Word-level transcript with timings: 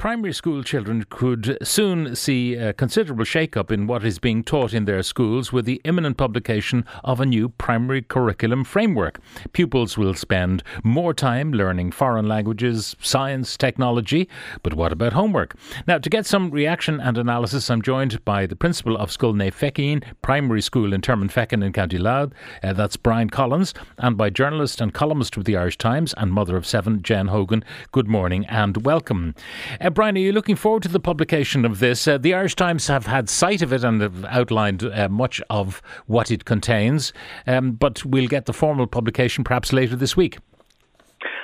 Primary 0.00 0.32
school 0.32 0.62
children 0.62 1.04
could 1.10 1.58
soon 1.62 2.16
see 2.16 2.54
a 2.54 2.72
considerable 2.72 3.26
shake-up 3.26 3.70
in 3.70 3.86
what 3.86 4.02
is 4.02 4.18
being 4.18 4.42
taught 4.42 4.72
in 4.72 4.86
their 4.86 5.02
schools 5.02 5.52
with 5.52 5.66
the 5.66 5.78
imminent 5.84 6.16
publication 6.16 6.86
of 7.04 7.20
a 7.20 7.26
new 7.26 7.50
primary 7.50 8.00
curriculum 8.00 8.64
framework. 8.64 9.20
Pupils 9.52 9.98
will 9.98 10.14
spend 10.14 10.62
more 10.82 11.12
time 11.12 11.52
learning 11.52 11.92
foreign 11.92 12.26
languages, 12.26 12.96
science, 13.02 13.58
technology, 13.58 14.26
but 14.62 14.72
what 14.72 14.90
about 14.90 15.12
homework? 15.12 15.54
Now, 15.86 15.98
to 15.98 16.08
get 16.08 16.24
some 16.24 16.50
reaction 16.50 16.98
and 16.98 17.18
analysis, 17.18 17.68
I'm 17.68 17.82
joined 17.82 18.24
by 18.24 18.46
the 18.46 18.56
principal 18.56 18.96
of 18.96 19.10
Scoil 19.10 19.34
Naomh 19.34 19.52
Feichin 19.52 20.02
Primary 20.22 20.62
School 20.62 20.94
in 20.94 21.02
Termonfeckin 21.02 21.62
in 21.62 21.74
County 21.74 21.98
Louth, 21.98 22.32
uh, 22.62 22.72
that's 22.72 22.96
Bryan 22.96 23.28
Collins, 23.28 23.74
and 23.98 24.16
by 24.16 24.30
journalist 24.30 24.80
and 24.80 24.94
columnist 24.94 25.36
with 25.36 25.44
the 25.44 25.58
Irish 25.58 25.76
Times 25.76 26.14
and 26.16 26.32
mother 26.32 26.56
of 26.56 26.66
seven, 26.66 27.02
Jen 27.02 27.26
Hogan. 27.26 27.62
Good 27.92 28.08
morning 28.08 28.46
and 28.46 28.82
welcome. 28.86 29.34
Uh, 29.78 29.89
Bryan, 29.92 30.16
are 30.16 30.20
you 30.20 30.32
looking 30.32 30.56
forward 30.56 30.82
to 30.84 30.88
the 30.88 31.00
publication 31.00 31.64
of 31.64 31.78
this? 31.78 32.06
Uh, 32.06 32.18
the 32.18 32.34
Irish 32.34 32.56
Times 32.56 32.86
have 32.86 33.06
had 33.06 33.28
sight 33.28 33.62
of 33.62 33.72
it 33.72 33.84
and 33.84 34.00
have 34.00 34.24
outlined 34.26 34.82
uh, 34.82 35.08
much 35.08 35.40
of 35.50 35.82
what 36.06 36.30
it 36.30 36.44
contains, 36.44 37.12
um, 37.46 37.72
but 37.72 38.04
we'll 38.04 38.28
get 38.28 38.46
the 38.46 38.52
formal 38.52 38.86
publication 38.86 39.44
perhaps 39.44 39.72
later 39.72 39.96
this 39.96 40.16
week. 40.16 40.38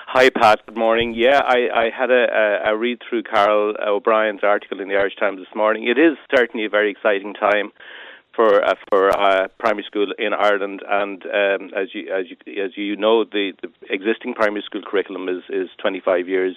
Hi, 0.09 0.31
Pat. 0.31 0.65
Good 0.67 0.79
morning. 0.79 1.15
Yeah, 1.15 1.41
I, 1.45 1.69
I 1.75 1.91
had 1.91 2.11
a, 2.11 2.27
a, 2.33 2.73
a 2.73 2.77
read 2.77 3.03
through 3.09 3.25
Carl 3.25 3.75
O'Brien's 3.87 4.41
article 4.43 4.81
in 4.81 4.89
the 4.89 4.95
Irish 4.95 5.17
Times 5.17 5.39
this 5.39 5.55
morning. 5.55 5.87
It 5.87 5.99
is 5.99 6.17
certainly 6.35 6.65
a 6.65 6.71
very 6.71 6.91
exciting 6.91 7.35
time 7.35 7.73
for 8.37 8.63
uh, 8.63 8.75
for 8.91 9.11
uh, 9.19 9.49
primary 9.59 9.85
school 9.85 10.13
in 10.19 10.33
Ireland, 10.35 10.83
and 10.89 11.25
um, 11.25 11.71
as 11.75 11.89
you 11.95 12.13
as 12.13 12.27
you 12.31 12.63
as 12.63 12.77
you 12.77 12.95
know, 12.95 13.25
the, 13.25 13.53
the 13.63 13.71
existing 13.91 14.35
primary 14.35 14.63
school 14.65 14.83
curriculum 14.83 15.29
is 15.29 15.43
is 15.49 15.69
25 15.81 16.29
years 16.29 16.57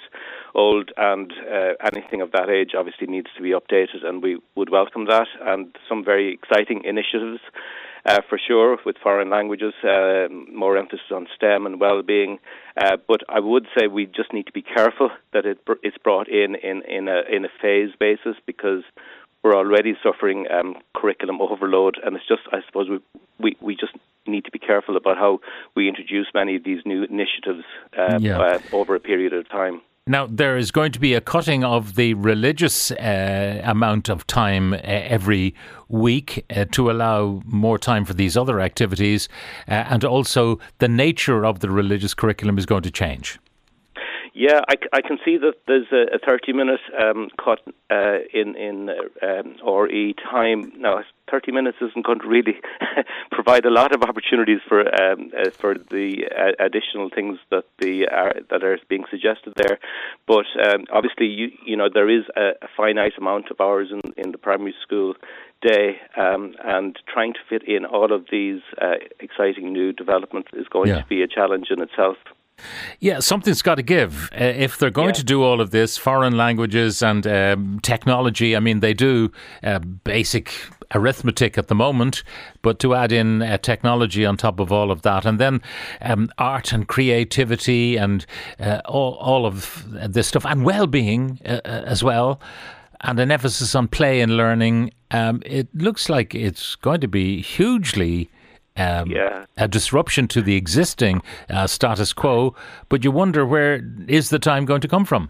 old, 0.53 0.92
and 0.98 1.31
uh, 1.52 1.73
anything 1.94 2.22
of 2.22 2.31
that 2.34 2.50
age 2.50 2.72
obviously 2.78 3.08
needs 3.08 3.30
to 3.38 3.42
be 3.42 3.52
updated, 3.52 4.06
and 4.06 4.22
we 4.22 4.40
would 4.56 4.70
welcome 4.70 5.06
that, 5.06 5.28
and 5.42 5.76
some 5.88 6.03
very 6.03 6.34
exciting 6.34 6.84
initiatives. 6.84 7.42
Uh, 8.06 8.20
for 8.30 8.40
sure, 8.40 8.78
with 8.86 8.96
foreign 9.03 9.30
languages, 9.30 9.73
uh, 9.84 10.28
more 10.53 10.78
emphasis 10.78 11.12
on 11.14 11.28
STEM 11.36 11.66
and 11.66 11.81
well-being. 11.81 12.40
Uh, 12.78 12.96
but 13.09 13.20
I 13.28 13.42
would 13.42 13.68
say 13.78 13.88
we 13.88 14.06
just 14.06 14.31
need 14.31 14.46
to 14.46 14.53
be 14.53 14.62
careful 14.62 15.09
that 15.34 15.46
it 15.46 15.59
it's 15.84 15.98
brought 15.98 16.30
in 16.30 16.56
in 16.56 16.81
in 16.84 17.09
a 17.09 17.23
in 17.30 17.44
a 17.44 17.50
phase 17.62 17.92
basis 18.00 18.38
because 18.46 18.84
we're 19.44 19.56
already 19.56 19.95
suffering 20.04 20.45
um, 20.52 20.76
curriculum 20.95 21.42
overload, 21.42 21.98
and 22.04 22.16
it's 22.16 22.28
just 22.28 22.42
I 22.52 22.59
suppose 22.66 22.90
we, 22.90 23.00
we 23.40 23.58
we 23.62 23.76
just 23.76 23.94
need 24.28 24.46
to 24.46 24.52
be 24.52 24.59
careful 24.59 24.98
about 24.98 25.18
how 25.18 25.40
we 25.76 25.88
introduce 25.88 26.28
many 26.34 26.56
of 26.56 26.64
these 26.64 26.81
new 26.86 27.04
initiatives 27.04 27.64
um, 27.98 28.22
Yeah. 28.22 28.40
uh, 28.40 28.59
over 28.73 28.96
a 28.96 29.00
period 29.00 29.34
of 29.34 29.48
time. 29.50 29.81
Now, 30.08 30.26
there 30.26 30.58
is 30.58 30.72
going 30.72 30.92
to 30.94 31.00
be 31.00 31.14
a 31.14 31.22
cutting 31.22 31.64
of 31.64 31.94
the 31.94 32.16
religious 32.16 32.90
uh, 32.92 33.62
amount 33.64 34.09
of 34.09 34.26
time 34.26 34.73
uh, 34.73 34.78
every 34.84 35.53
week 35.88 36.46
uh, 36.50 36.66
to 36.72 36.90
allow 36.90 37.44
more 37.46 37.78
time 37.78 38.06
for 38.06 38.16
these 38.16 38.36
other 38.36 38.59
activities, 38.59 39.30
uh, 39.68 39.86
and 39.88 40.03
also 40.03 40.59
the 40.80 40.88
nature 40.88 41.46
of 41.46 41.59
the 41.59 41.70
religious 41.70 42.16
curriculum 42.16 42.58
is 42.58 42.66
going 42.66 42.81
to 42.81 42.92
change. 42.92 43.38
Yeah, 44.40 44.62
I, 44.70 44.76
I 44.94 45.02
can 45.02 45.20
see 45.26 45.36
that 45.36 45.56
there's 45.68 45.92
a, 45.92 46.16
a 46.16 46.20
30 46.26 46.54
minute 46.54 46.80
um, 46.98 47.28
cut 47.38 47.59
uh, 47.92 48.20
in 48.34 48.56
in 48.56 48.90
uh, 48.90 48.94
um, 49.22 49.58
RE 49.68 50.14
time. 50.14 50.72
Now, 50.78 51.04
30 51.30 51.52
minutes 51.52 51.80
isn't 51.81 52.06
going 52.06 52.22
to 52.22 52.28
really 52.28 52.56
provide 53.31 53.66
a 53.66 53.70
lot 53.70 53.94
of 53.94 54.02
opportunities 54.02 54.62
for 54.66 54.80
um, 54.80 55.31
uh, 55.38 55.50
for 55.50 55.73
the 55.78 56.23
uh, 56.31 56.64
additional 56.64 57.09
things 57.14 57.38
that 57.50 57.66
the 57.80 58.08
are, 58.08 58.34
that 58.50 58.64
are 58.64 58.80
being 58.88 59.04
suggested 59.12 59.56
there. 59.58 59.78
But 60.26 60.46
um, 60.58 60.86
obviously, 60.90 61.26
you 61.26 61.52
you 61.66 61.76
know 61.76 61.90
there 61.94 62.09
is 62.09 62.24
a, 62.38 62.52
a 62.62 62.70
finite 62.78 63.18
amount 63.18 63.52
of 63.52 63.59
hours 63.59 63.90
in 63.92 64.00
in 64.16 64.31
the 64.31 64.38
primary 64.38 64.74
school 64.81 65.16
day, 65.62 66.00
um, 66.16 66.56
and 66.63 66.97
trying 67.13 67.34
to 67.34 67.40
fit 67.50 67.63
in 67.68 67.84
all 67.84 68.13
of 68.13 68.28
these 68.31 68.62
uh, 68.81 69.00
exciting 69.19 69.74
new 69.74 69.92
developments 69.92 70.47
is 70.53 70.69
going 70.69 70.88
Yeah. 70.88 71.02
to 71.02 71.08
be 71.08 71.24
a 71.24 71.28
challenge 71.28 71.72
in 71.72 71.81
itself. 71.81 72.16
Yeah, 73.00 73.20
something's 73.20 73.62
got 73.62 73.75
to 73.75 73.84
give. 73.84 74.30
Uh, 74.34 74.44
if 74.44 74.78
they're 74.78 74.90
going 74.90 75.09
Yeah. 75.09 75.14
to 75.14 75.24
do 75.24 75.44
all 75.44 75.62
of 75.62 75.72
this, 75.72 75.97
foreign 75.97 76.38
languages 76.38 77.02
and 77.02 77.25
um, 77.28 77.80
technology, 77.81 78.56
I 78.56 78.59
mean, 78.59 78.80
they 78.80 78.94
do 78.94 79.31
uh, 79.64 79.80
basic 79.80 80.53
arithmetic 80.96 81.58
at 81.58 81.68
the 81.68 81.75
moment, 81.75 82.24
but 82.62 82.80
to 82.80 82.96
add 82.96 83.12
in 83.12 83.42
uh, 83.42 83.58
technology 83.59 84.25
on 84.25 84.38
top 84.38 84.59
of 84.59 84.72
all 84.72 84.90
of 84.92 85.03
that, 85.03 85.25
and 85.25 85.40
then 85.40 85.62
um, 86.02 86.30
art 86.40 86.74
and 86.74 86.88
creativity 86.88 87.96
and 87.96 88.25
uh, 88.59 88.81
all, 88.86 89.14
all 89.16 89.46
of 89.46 89.86
this 89.88 90.28
stuff, 90.28 90.46
and 90.46 90.66
well 90.66 90.88
being 90.88 91.40
uh, 91.46 91.59
uh, 91.66 91.84
as 91.86 92.03
well, 92.03 92.42
and 93.02 93.19
an 93.19 93.31
emphasis 93.31 93.75
on 93.75 93.88
play 93.88 94.19
and 94.19 94.36
learning, 94.36 94.92
um, 95.12 95.42
it 95.46 95.68
looks 95.75 96.09
like 96.09 96.34
it's 96.36 96.75
going 96.75 97.02
to 97.02 97.08
be 97.08 97.42
hugely 97.42 98.30
um, 98.79 99.12
Yeah. 99.12 99.45
a 99.57 99.67
disruption 99.67 100.28
to 100.29 100.41
the 100.41 100.56
existing 100.56 101.22
uh, 101.50 101.67
status 101.67 102.13
quo, 102.13 102.56
but 102.90 103.03
you 103.03 103.12
wonder 103.12 103.45
where 103.45 103.81
is 104.07 104.29
the 104.29 104.40
time 104.40 104.66
going 104.66 104.81
to 104.81 104.88
come 104.88 105.06
from? 105.06 105.29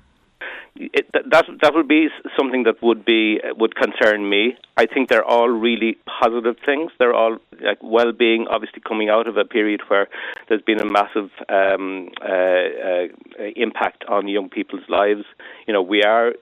it, 0.80 1.08
that 1.30 1.46
that 1.62 1.74
would 1.74 1.88
be 1.88 2.08
something 2.38 2.64
that 2.64 2.82
would 2.82 3.04
be 3.04 3.40
would 3.58 3.76
concern 3.76 4.30
me. 4.30 4.56
I 4.78 4.86
think 4.86 5.10
they're 5.10 5.26
all 5.26 5.50
really 5.50 5.98
positive 6.22 6.56
things. 6.66 6.92
They're 6.98 7.14
all 7.14 7.38
like 7.62 7.80
well-being, 7.82 8.48
obviously 8.50 8.82
coming 8.88 9.10
out 9.10 9.28
of 9.28 9.36
a 9.38 9.44
period 9.44 9.82
where 9.90 10.08
there's 10.48 10.62
been 10.62 10.80
a 10.80 10.86
massive 10.90 11.30
um, 11.50 12.10
uh, 12.22 12.32
uh, 12.32 13.08
impact 13.56 14.06
on 14.06 14.28
young 14.28 14.50
people's 14.50 14.88
lives. 14.88 15.24
You 15.68 15.74
know, 15.74 15.82
we 15.82 16.04
are 16.04 16.34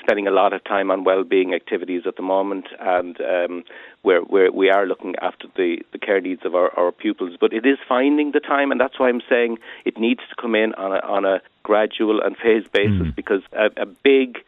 spending 0.00 0.26
a 0.26 0.30
lot 0.30 0.52
of 0.52 0.62
time 0.64 0.90
on 0.90 1.04
well-being 1.04 1.54
activities 1.54 2.02
at 2.06 2.16
the 2.16 2.22
moment, 2.22 2.66
and 2.80 3.20
um, 3.20 3.64
we're, 4.02 4.22
we're 4.24 4.50
we 4.50 4.70
are 4.70 4.86
looking 4.86 5.14
after 5.20 5.48
the, 5.56 5.78
the 5.92 5.98
care 5.98 6.20
needs 6.20 6.44
of 6.44 6.54
our, 6.54 6.70
our 6.78 6.92
pupils. 6.92 7.36
But 7.40 7.52
it 7.52 7.66
is 7.66 7.78
finding 7.88 8.32
the 8.32 8.40
time, 8.40 8.70
and 8.70 8.80
that's 8.80 8.98
why 8.98 9.08
I'm 9.08 9.22
saying 9.28 9.58
it 9.84 9.98
needs 9.98 10.20
to 10.28 10.34
come 10.40 10.54
in 10.54 10.74
on 10.74 10.92
a, 10.92 11.00
on 11.06 11.24
a 11.24 11.40
gradual 11.62 12.20
and 12.20 12.36
phased 12.36 12.72
basis 12.72 13.08
because 13.14 13.42
a, 13.52 13.70
a 13.76 13.86
big 13.86 14.38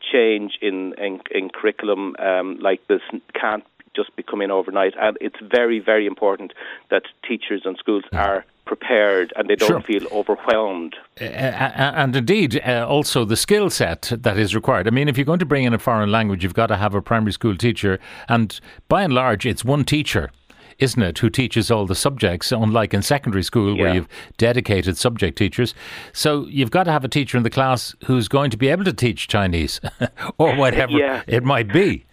change 0.00 0.58
in 0.60 0.94
in, 0.94 1.20
in 1.30 1.50
curriculum 1.50 2.14
um, 2.18 2.58
like 2.60 2.86
this 2.86 3.02
can't 3.34 3.64
just 3.94 4.14
be 4.16 4.22
come 4.22 4.40
in 4.40 4.50
overnight. 4.50 4.94
And 5.00 5.18
it's 5.20 5.40
very 5.40 5.80
very 5.80 6.06
important 6.06 6.52
that 6.90 7.02
teachers 7.26 7.62
and 7.64 7.76
schools 7.76 8.04
are 8.12 8.44
prepared 8.74 9.32
and 9.34 9.48
they 9.50 9.56
don't 9.56 9.68
Sure. 9.68 9.80
feel 9.80 10.06
overwhelmed 10.12 10.94
Uh, 11.20 11.24
and 11.24 12.14
indeed, 12.14 12.60
uh, 12.64 12.86
also 12.88 13.24
the 13.24 13.36
skill 13.36 13.68
set 13.68 14.12
that 14.16 14.38
is 14.38 14.54
required. 14.54 14.86
I 14.86 14.90
mean, 14.90 15.08
if 15.08 15.18
you're 15.18 15.24
going 15.32 15.40
to 15.40 15.44
bring 15.52 15.64
in 15.64 15.74
a 15.74 15.78
foreign 15.78 16.12
language, 16.12 16.44
you've 16.44 16.54
got 16.54 16.68
to 16.68 16.76
have 16.76 16.94
a 16.94 17.02
primary 17.02 17.32
school 17.32 17.56
teacher, 17.56 17.98
and 18.28 18.60
by 18.88 19.02
and 19.02 19.12
large, 19.12 19.44
it's 19.44 19.64
one 19.64 19.84
teacher. 19.84 20.30
Isn't 20.78 21.02
it, 21.02 21.18
who 21.18 21.28
teaches 21.30 21.70
all 21.70 21.84
the 21.84 21.94
subjects, 21.96 22.52
unlike 22.52 22.94
in 22.94 23.02
secondary 23.02 23.42
school 23.42 23.76
where 23.76 23.92
you've 23.92 24.08
dedicated 24.38 24.96
subject 24.96 25.36
teachers? 25.36 25.74
So 26.12 26.46
you've 26.48 26.70
got 26.70 26.84
to 26.84 26.92
have 26.92 27.04
a 27.04 27.08
teacher 27.08 27.36
in 27.36 27.42
the 27.42 27.50
class 27.50 27.94
who's 28.06 28.28
going 28.28 28.50
to 28.50 28.56
be 28.56 28.68
able 28.68 28.84
to 28.84 28.92
teach 28.92 29.26
Chinese 29.28 29.80
or 30.38 30.54
whatever 30.54 30.92
Yeah. 30.92 31.22
it 31.26 31.42
might 31.44 31.70
be. 31.72 32.06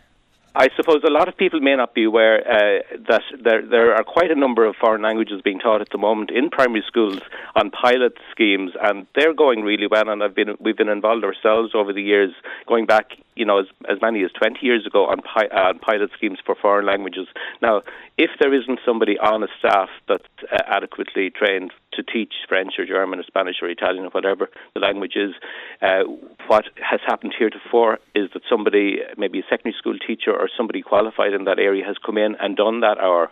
I 0.59 0.69
suppose 0.75 1.03
a 1.07 1.11
lot 1.11 1.27
of 1.27 1.37
people 1.37 1.59
may 1.59 1.75
not 1.75 1.93
be 1.93 2.03
aware 2.03 2.39
uh, 2.39 2.81
that 3.09 3.21
there 3.43 3.61
there 3.61 3.93
are 3.93 4.03
quite 4.03 4.31
a 4.31 4.35
number 4.35 4.65
of 4.65 4.75
foreign 4.75 5.03
languages 5.03 5.39
being 5.43 5.59
taught 5.59 5.81
at 5.81 5.91
the 5.91 5.99
moment 5.99 6.31
in 6.31 6.49
primary 6.49 6.83
schools 6.87 7.19
on 7.55 7.69
pilot 7.69 8.17
schemes, 8.31 8.71
and 8.81 9.05
they're 9.13 9.35
going 9.35 9.61
really 9.61 9.85
well. 9.85 10.09
And 10.09 10.23
I've 10.23 10.33
been 10.33 10.57
we've 10.59 10.75
been 10.75 10.89
involved 10.89 11.23
ourselves 11.23 11.75
over 11.75 11.93
the 11.93 12.01
years, 12.01 12.31
going 12.65 12.87
back 12.87 13.11
you 13.37 13.45
know 13.45 13.59
as 13.59 13.67
as 13.89 13.97
many 14.01 14.23
as 14.23 14.31
twenty 14.31 14.65
years 14.65 14.85
ago 14.85 15.05
on, 15.05 15.21
pi- 15.21 15.47
uh, 15.53 15.69
on 15.69 15.79
pilot 15.79 16.09
schemes 16.17 16.39
for 16.45 16.55
foreign 16.55 16.85
languages. 16.85 17.27
Now, 17.61 17.81
if 18.17 18.31
there 18.39 18.53
isn't 18.53 18.79
somebody 18.85 19.17
on 19.19 19.43
a 19.43 19.47
staff 19.59 19.89
that's 20.07 20.23
uh, 20.51 20.57
adequately 20.67 21.29
trained 21.29 21.71
to 21.93 22.03
teach 22.03 22.33
French 22.47 22.73
or 22.77 22.85
German 22.85 23.19
or 23.19 23.23
Spanish 23.23 23.57
or 23.61 23.69
Italian 23.69 24.05
or 24.05 24.09
whatever 24.09 24.49
the 24.73 24.79
language 24.79 25.15
is, 25.15 25.33
uh, 25.81 26.03
what 26.47 26.65
has 26.75 26.99
happened 27.05 27.33
heretofore 27.37 27.99
is 28.15 28.29
that 28.33 28.43
somebody, 28.49 28.99
maybe 29.17 29.39
a 29.39 29.43
secondary 29.49 29.75
school 29.77 29.97
teacher 29.97 30.31
or 30.31 30.49
somebody 30.55 30.81
qualified 30.81 31.33
in 31.33 31.45
that 31.45 31.59
area, 31.59 31.83
has 31.85 31.97
come 32.05 32.17
in 32.17 32.35
and 32.39 32.55
done 32.55 32.81
that 32.81 32.97
hour. 32.99 33.31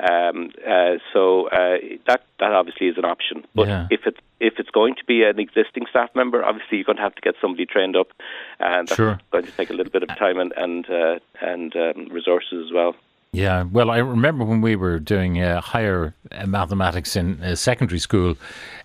Um, 0.00 0.50
uh, 0.66 0.98
so 1.12 1.48
uh, 1.48 1.78
that 2.06 2.22
that 2.38 2.52
obviously 2.52 2.86
is 2.86 2.96
an 2.98 3.04
option. 3.04 3.44
But 3.54 3.68
Yeah. 3.68 3.86
if 3.90 4.00
it's 4.06 4.18
if 4.38 4.54
it's 4.58 4.70
going 4.70 4.94
to 4.94 5.04
be 5.04 5.24
an 5.24 5.40
existing 5.40 5.86
staff 5.90 6.10
member, 6.14 6.44
obviously 6.44 6.78
you're 6.78 6.84
going 6.84 6.96
to 6.96 7.02
have 7.02 7.16
to 7.16 7.20
get 7.20 7.34
somebody 7.40 7.66
trained 7.66 7.96
up, 7.96 8.08
and 8.60 8.86
that's 8.86 8.96
Sure. 8.96 9.18
going 9.32 9.46
to 9.46 9.52
take 9.52 9.70
a 9.70 9.74
little 9.74 9.90
bit 9.90 10.04
of 10.04 10.08
time 10.16 10.38
and 10.38 10.52
and 10.56 10.88
uh, 10.88 11.18
and 11.40 11.74
um, 11.74 12.08
resources 12.10 12.66
as 12.66 12.72
well. 12.72 12.94
Yeah, 13.32 13.64
well, 13.64 13.90
I 13.90 13.98
remember 13.98 14.44
when 14.44 14.62
we 14.62 14.74
were 14.74 14.98
doing 14.98 15.42
uh, 15.42 15.60
higher 15.60 16.14
uh, 16.32 16.46
mathematics 16.46 17.14
in 17.14 17.42
uh, 17.42 17.56
secondary 17.56 17.98
school, 17.98 18.36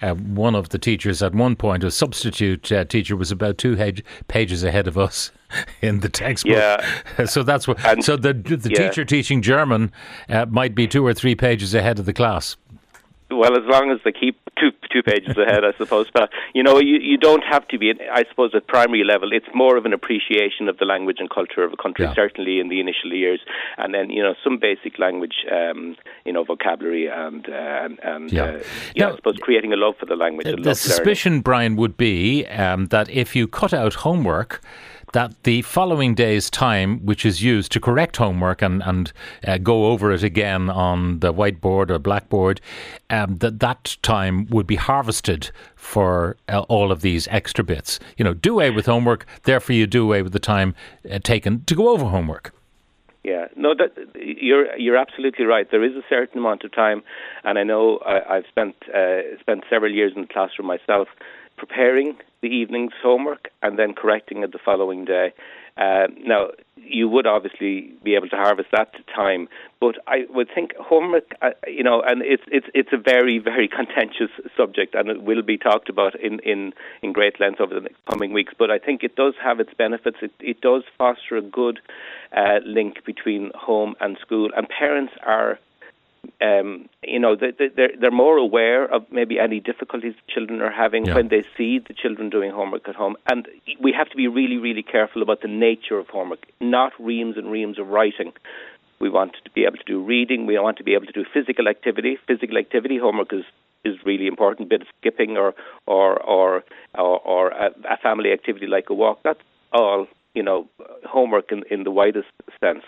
uh, 0.01 0.15
one 0.15 0.53
of 0.53 0.69
the 0.69 0.77
teachers 0.77 1.23
at 1.23 1.33
one 1.33 1.55
point, 1.55 1.83
a 1.85 1.89
substitute 1.91 2.69
uh, 2.69 2.83
teacher, 2.83 3.15
was 3.15 3.31
about 3.31 3.57
two 3.57 3.77
page, 3.77 4.03
pages 4.27 4.61
ahead 4.65 4.85
of 4.85 4.97
us 4.97 5.31
in 5.81 6.01
the 6.01 6.09
textbook. 6.09 6.57
Yeah. 6.57 7.25
so 7.25 7.43
that's 7.43 7.69
what. 7.69 7.83
And- 7.85 8.03
so 8.03 8.17
the 8.17 8.33
the 8.33 8.69
yeah. 8.69 8.87
teacher 8.89 9.05
teaching 9.05 9.41
German 9.41 9.93
uh, 10.27 10.45
might 10.49 10.75
be 10.75 10.87
two 10.87 11.05
or 11.05 11.13
three 11.13 11.35
pages 11.35 11.73
ahead 11.73 11.97
of 11.97 12.05
the 12.05 12.13
class. 12.13 12.57
well, 13.31 13.57
as 13.57 13.63
long 13.65 13.91
as 13.91 13.99
they 14.03 14.11
keep 14.11 14.37
two 14.59 14.71
two 14.93 15.03
pages 15.03 15.35
ahead, 15.37 15.63
I 15.65 15.73
suppose. 15.77 16.07
But 16.13 16.29
you 16.53 16.63
know, 16.63 16.77
you 16.79 16.97
you 17.11 17.17
don't 17.17 17.43
have 17.43 17.67
to 17.69 17.77
be. 17.77 17.91
I 18.11 18.23
suppose 18.29 18.51
at 18.53 18.67
primary 18.67 19.03
level, 19.03 19.29
it's 19.33 19.47
more 19.53 19.75
of 19.77 19.85
an 19.85 19.93
appreciation 19.93 20.69
of 20.69 20.77
the 20.77 20.85
language 20.85 21.17
and 21.19 21.29
culture 21.29 21.63
of 21.63 21.73
a 21.73 21.77
country, 21.77 22.05
Yeah. 22.05 22.13
certainly 22.13 22.59
in 22.59 22.69
the 22.69 22.79
initial 22.79 23.11
years, 23.13 23.41
and 23.77 23.93
then 23.93 24.09
you 24.09 24.21
know 24.23 24.35
some 24.43 24.57
basic 24.57 24.99
language, 24.99 25.37
um, 25.51 25.95
you 26.25 26.31
know, 26.33 26.43
vocabulary 26.43 27.07
and 27.07 27.43
uh, 27.49 27.53
and, 27.85 27.99
and 28.03 28.31
Yeah. 28.31 28.43
uh, 28.43 28.63
yeah, 28.95 29.05
Now- 29.07 29.13
I 29.13 29.15
suppose 29.17 29.37
creating 29.41 29.73
a 29.73 29.77
love 29.85 29.95
for 29.99 30.05
the 30.05 30.15
language. 30.15 30.47
and 30.47 30.53
the 30.55 30.57
love 30.57 30.65
learning. 30.65 30.75
suspicion, 30.75 31.41
Bryan, 31.41 31.75
would 31.75 31.97
be 31.97 32.45
um, 32.47 32.87
that 32.87 33.09
if 33.09 33.35
you 33.35 33.47
cut 33.47 33.73
out 33.73 33.93
homework, 33.95 34.61
that 35.13 35.43
the 35.43 35.61
following 35.61 36.13
day's 36.13 36.49
time, 36.49 36.99
which 37.05 37.25
is 37.25 37.41
used 37.41 37.71
to 37.71 37.79
correct 37.79 38.17
homework 38.17 38.61
and 38.61 38.83
and 38.83 39.13
uh, 39.47 39.57
go 39.57 39.87
over 39.87 40.11
it 40.11 40.23
again 40.23 40.69
on 40.69 41.19
the 41.19 41.33
whiteboard 41.33 41.89
or 41.89 41.99
blackboard, 41.99 42.59
um, 43.09 43.37
that 43.37 43.59
that 43.59 43.97
time 44.01 44.45
would 44.47 44.67
be 44.67 44.75
harvested 44.75 45.49
for 45.75 46.35
uh, 46.49 46.61
all 46.61 46.91
of 46.91 47.01
these 47.01 47.27
extra 47.29 47.63
bits. 47.63 47.99
You 48.17 48.25
know, 48.25 48.33
do 48.33 48.53
away 48.53 48.71
with 48.71 48.85
homework, 48.85 49.25
therefore 49.43 49.75
you 49.75 49.87
do 49.87 50.03
away 50.03 50.21
with 50.21 50.33
the 50.33 50.39
time 50.39 50.75
uh, 51.09 51.19
taken 51.23 51.63
to 51.65 51.75
go 51.75 51.89
over 51.89 52.05
homework. 52.05 52.53
Yeah, 53.23 53.47
no, 53.55 53.73
that 53.75 53.95
you're 54.15 54.75
you're 54.77 54.97
absolutely 54.97 55.45
right. 55.45 55.69
There 55.71 55.83
is 55.83 55.95
a 55.95 56.03
certain 56.09 56.39
amount 56.39 56.65
of 56.65 56.73
time, 56.73 57.03
and 57.45 57.57
I 57.57 57.63
know 57.63 57.99
I, 57.99 58.35
I've 58.35 58.45
spent 58.49 58.75
uh, 58.93 59.39
spent 59.39 59.63
several 59.69 59.93
years 59.93 60.11
in 60.15 60.23
the 60.23 60.27
classroom 60.27 60.67
myself, 60.67 61.07
preparing 61.55 62.17
the 62.43 62.49
evening's 62.49 62.93
homework 63.01 63.49
and 63.63 63.79
then 63.79 63.93
correcting 63.93 64.43
it 64.43 64.51
the 64.51 64.59
following 64.59 65.05
day. 65.05 65.33
Uh, 65.77 66.07
now, 66.23 66.49
you 66.75 67.07
would 67.09 67.25
obviously 67.25 67.93
be 68.03 68.13
able 68.13 68.27
to 68.29 68.35
harvest 68.35 68.69
that 68.71 68.93
time, 69.15 69.47
but 69.79 69.95
I 70.05 70.25
would 70.29 70.49
think 70.53 70.75
homework, 70.75 71.33
uh, 71.41 71.51
you 71.65 71.83
know, 71.83 72.01
and 72.01 72.21
it's 72.21 72.43
it's 72.51 72.67
it's 72.75 72.89
a 72.91 72.97
very 72.97 73.39
very 73.39 73.67
contentious 73.79 74.29
subject, 74.55 74.93
and 74.93 75.09
it 75.09 75.23
will 75.23 75.41
be 75.41 75.57
talked 75.57 75.89
about 75.89 76.19
in 76.19 76.39
in 76.39 76.73
in 77.01 77.11
great 77.11 77.39
length 77.39 77.59
over 77.59 77.79
the 77.79 77.89
coming 78.11 78.33
weeks. 78.33 78.53
But 78.55 78.69
I 78.69 78.77
think 78.77 79.03
it 79.03 79.15
does 79.15 79.33
have 79.41 79.59
its 79.59 79.73
benefits. 79.73 80.17
It 80.21 80.33
it 80.39 80.61
does 80.61 80.83
foster 80.97 81.37
a 81.37 81.41
good 81.41 81.79
uh, 82.37 82.59
link 82.63 83.03
between 83.05 83.49
home 83.55 83.95
and 83.99 84.17
school, 84.19 84.51
and 84.55 84.67
parents 84.69 85.13
are 85.25 85.57
um, 86.41 86.87
you 87.03 87.19
know, 87.19 87.35
they, 87.35 87.51
they- 87.51 87.69
they're 87.75 87.91
they're 87.99 88.11
more 88.11 88.37
aware 88.37 88.85
of 88.85 89.05
maybe 89.11 89.39
any 89.39 89.59
difficulties 89.59 90.13
children 90.27 90.61
are 90.61 90.71
having 90.71 91.05
Yeah. 91.05 91.15
when 91.15 91.27
they 91.29 91.43
see 91.57 91.79
the 91.79 91.93
children 91.93 92.29
doing 92.29 92.51
homework 92.51 92.87
at 92.87 92.95
home. 92.95 93.15
And 93.29 93.47
we 93.79 93.91
have 93.93 94.09
to 94.09 94.15
be 94.17 94.27
really, 94.27 94.57
really 94.57 94.83
careful 94.83 95.21
about 95.21 95.41
the 95.41 95.47
nature 95.47 95.97
of 95.97 96.07
homework, 96.07 96.45
not 96.61 96.91
reams 96.99 97.37
and 97.37 97.51
reams 97.51 97.77
of 97.79 97.87
writing. 97.89 98.33
We 98.99 99.09
want 99.09 99.33
to 99.43 99.51
be 99.51 99.65
able 99.65 99.77
to 99.77 99.83
do 99.85 100.01
reading. 100.01 100.45
We 100.45 100.57
want 100.59 100.77
to 100.77 100.83
be 100.83 100.93
able 100.93 101.07
to 101.07 101.11
do 101.11 101.25
physical 101.33 101.67
activity. 101.67 102.17
Physical 102.27 102.57
activity 102.57 102.97
homework 102.97 103.33
is 103.33 103.43
is 103.83 103.95
really 104.05 104.27
important. 104.27 104.69
bit 104.69 104.81
of 104.81 104.87
skipping 104.99 105.35
or 105.37 105.53
or 105.85 106.21
or 106.23 106.63
or, 106.95 107.19
or 107.19 107.49
a, 107.49 107.69
a 107.89 107.97
family 107.97 108.31
activity 108.31 108.67
like 108.67 108.89
a 108.89 108.93
walk. 108.93 109.19
That's 109.23 109.41
all 109.73 110.07
you 110.35 110.41
know, 110.43 110.67
homework 111.05 111.51
in 111.51 111.63
in 111.69 111.83
the 111.83 111.91
widest 111.91 112.29
sense. 112.59 112.83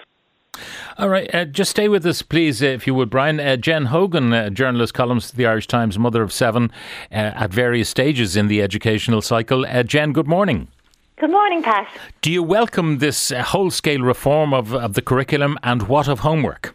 All 0.98 1.10
right, 1.10 1.34
uh, 1.34 1.46
just 1.46 1.72
stay 1.72 1.88
with 1.88 2.06
us, 2.06 2.22
please, 2.22 2.62
if 2.62 2.88
you 2.88 2.94
would, 2.94 3.10
Bryan. 3.10 3.40
Uh, 3.40 3.58
Jen 3.58 3.86
Hogan, 3.86 4.34
uh, 4.34 4.50
journalist, 4.50 4.94
columnist 4.94 5.34
at 5.34 5.38
the 5.38 5.46
Irish 5.46 5.68
Times, 5.68 6.00
mother 6.00 6.22
of 6.22 6.32
seven, 6.32 6.72
uh, 7.12 7.16
at 7.16 7.54
various 7.54 7.90
stages 7.90 8.36
in 8.36 8.48
the 8.48 8.62
educational 8.62 9.22
cycle. 9.22 9.66
Uh, 9.66 9.84
Jen, 9.84 10.14
good 10.14 10.28
morning. 10.28 10.68
Good 11.18 11.32
morning, 11.32 11.64
Pat. 11.64 11.88
Do 12.22 12.32
you 12.32 12.44
welcome 12.44 12.98
this 12.98 13.32
uh, 13.32 13.42
whole 13.42 13.72
scale 13.72 14.02
reform 14.02 14.54
of, 14.54 14.74
of 14.74 14.94
the 14.94 15.02
curriculum 15.02 15.58
and 15.64 15.84
what 15.84 16.10
of 16.10 16.20
homework? 16.20 16.75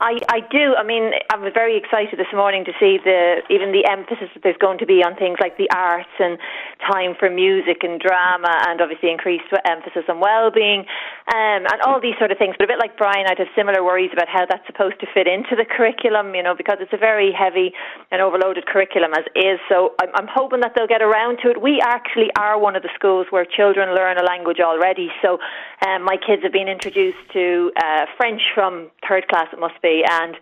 I, 0.00 0.14
I 0.30 0.46
do. 0.46 0.78
I 0.78 0.86
mean, 0.86 1.10
I 1.26 1.34
was 1.42 1.50
very 1.52 1.74
excited 1.74 2.22
this 2.22 2.30
morning 2.30 2.64
to 2.70 2.72
see 2.78 3.02
the 3.02 3.42
even 3.50 3.74
the 3.74 3.82
emphasis 3.82 4.30
that 4.30 4.46
there's 4.46 4.58
going 4.62 4.78
to 4.78 4.86
be 4.86 5.02
on 5.02 5.18
things 5.18 5.42
like 5.42 5.58
the 5.58 5.66
arts 5.74 6.14
and 6.22 6.38
time 6.86 7.18
for 7.18 7.26
music 7.26 7.82
and 7.82 7.98
drama, 7.98 8.62
and 8.70 8.78
obviously 8.78 9.10
increased 9.10 9.50
emphasis 9.66 10.06
on 10.06 10.22
well-being 10.22 10.86
um, 11.34 11.66
and 11.66 11.82
all 11.82 11.98
these 11.98 12.14
sort 12.22 12.30
of 12.30 12.38
things. 12.38 12.54
But 12.54 12.70
a 12.70 12.78
bit 12.78 12.78
like 12.78 12.94
Bryan, 12.94 13.26
I'd 13.26 13.42
have 13.42 13.50
similar 13.58 13.82
worries 13.82 14.14
about 14.14 14.30
how 14.30 14.46
that's 14.46 14.62
supposed 14.70 15.02
to 15.02 15.06
fit 15.10 15.26
into 15.26 15.58
the 15.58 15.66
curriculum. 15.76 16.30
You 16.38 16.46
know, 16.46 16.54
because 16.54 16.78
it's 16.78 16.94
a 16.94 17.02
very 17.02 17.34
heavy 17.34 17.74
and 18.14 18.22
overloaded 18.22 18.70
curriculum 18.70 19.18
as 19.18 19.26
is. 19.34 19.58
So 19.66 19.98
I'm, 19.98 20.14
I'm 20.14 20.30
hoping 20.30 20.62
that 20.62 20.78
they'll 20.78 20.86
get 20.86 21.02
around 21.02 21.42
to 21.42 21.50
it. 21.50 21.58
We 21.58 21.82
actually 21.82 22.30
are 22.38 22.54
one 22.54 22.78
of 22.78 22.86
the 22.86 22.94
schools 22.94 23.26
where 23.34 23.42
children 23.42 23.98
learn 23.98 24.14
a 24.14 24.22
language 24.22 24.62
already. 24.62 25.10
So 25.26 25.42
um, 25.82 26.06
my 26.06 26.14
kids 26.22 26.46
have 26.46 26.54
been 26.54 26.70
introduced 26.70 27.18
to 27.34 27.72
uh, 27.82 28.06
French 28.16 28.42
from 28.54 28.94
third 29.18 29.28
class, 29.28 29.48
it 29.52 29.58
must 29.58 29.80
be, 29.82 29.87
and 30.06 30.34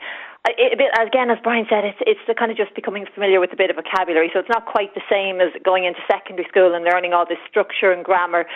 uh, 0.46 0.54
it, 0.58 0.78
again, 1.00 1.30
as 1.30 1.38
Bryan 1.42 1.66
said, 1.68 1.84
it's 1.84 1.98
it's 2.06 2.20
the 2.28 2.34
kind 2.34 2.50
of 2.50 2.56
just 2.56 2.74
becoming 2.74 3.06
familiar 3.12 3.40
with 3.40 3.52
a 3.52 3.56
bit 3.56 3.70
of 3.70 3.76
vocabulary. 3.76 4.30
So 4.32 4.38
it's 4.38 4.48
not 4.48 4.66
quite 4.66 4.94
the 4.94 5.02
same 5.10 5.40
as 5.40 5.50
going 5.64 5.84
into 5.84 6.00
secondary 6.10 6.46
school 6.48 6.74
and 6.74 6.84
learning 6.84 7.12
all 7.12 7.26
this 7.26 7.42
structure 7.48 7.90
and 7.90 8.04
grammar 8.04 8.46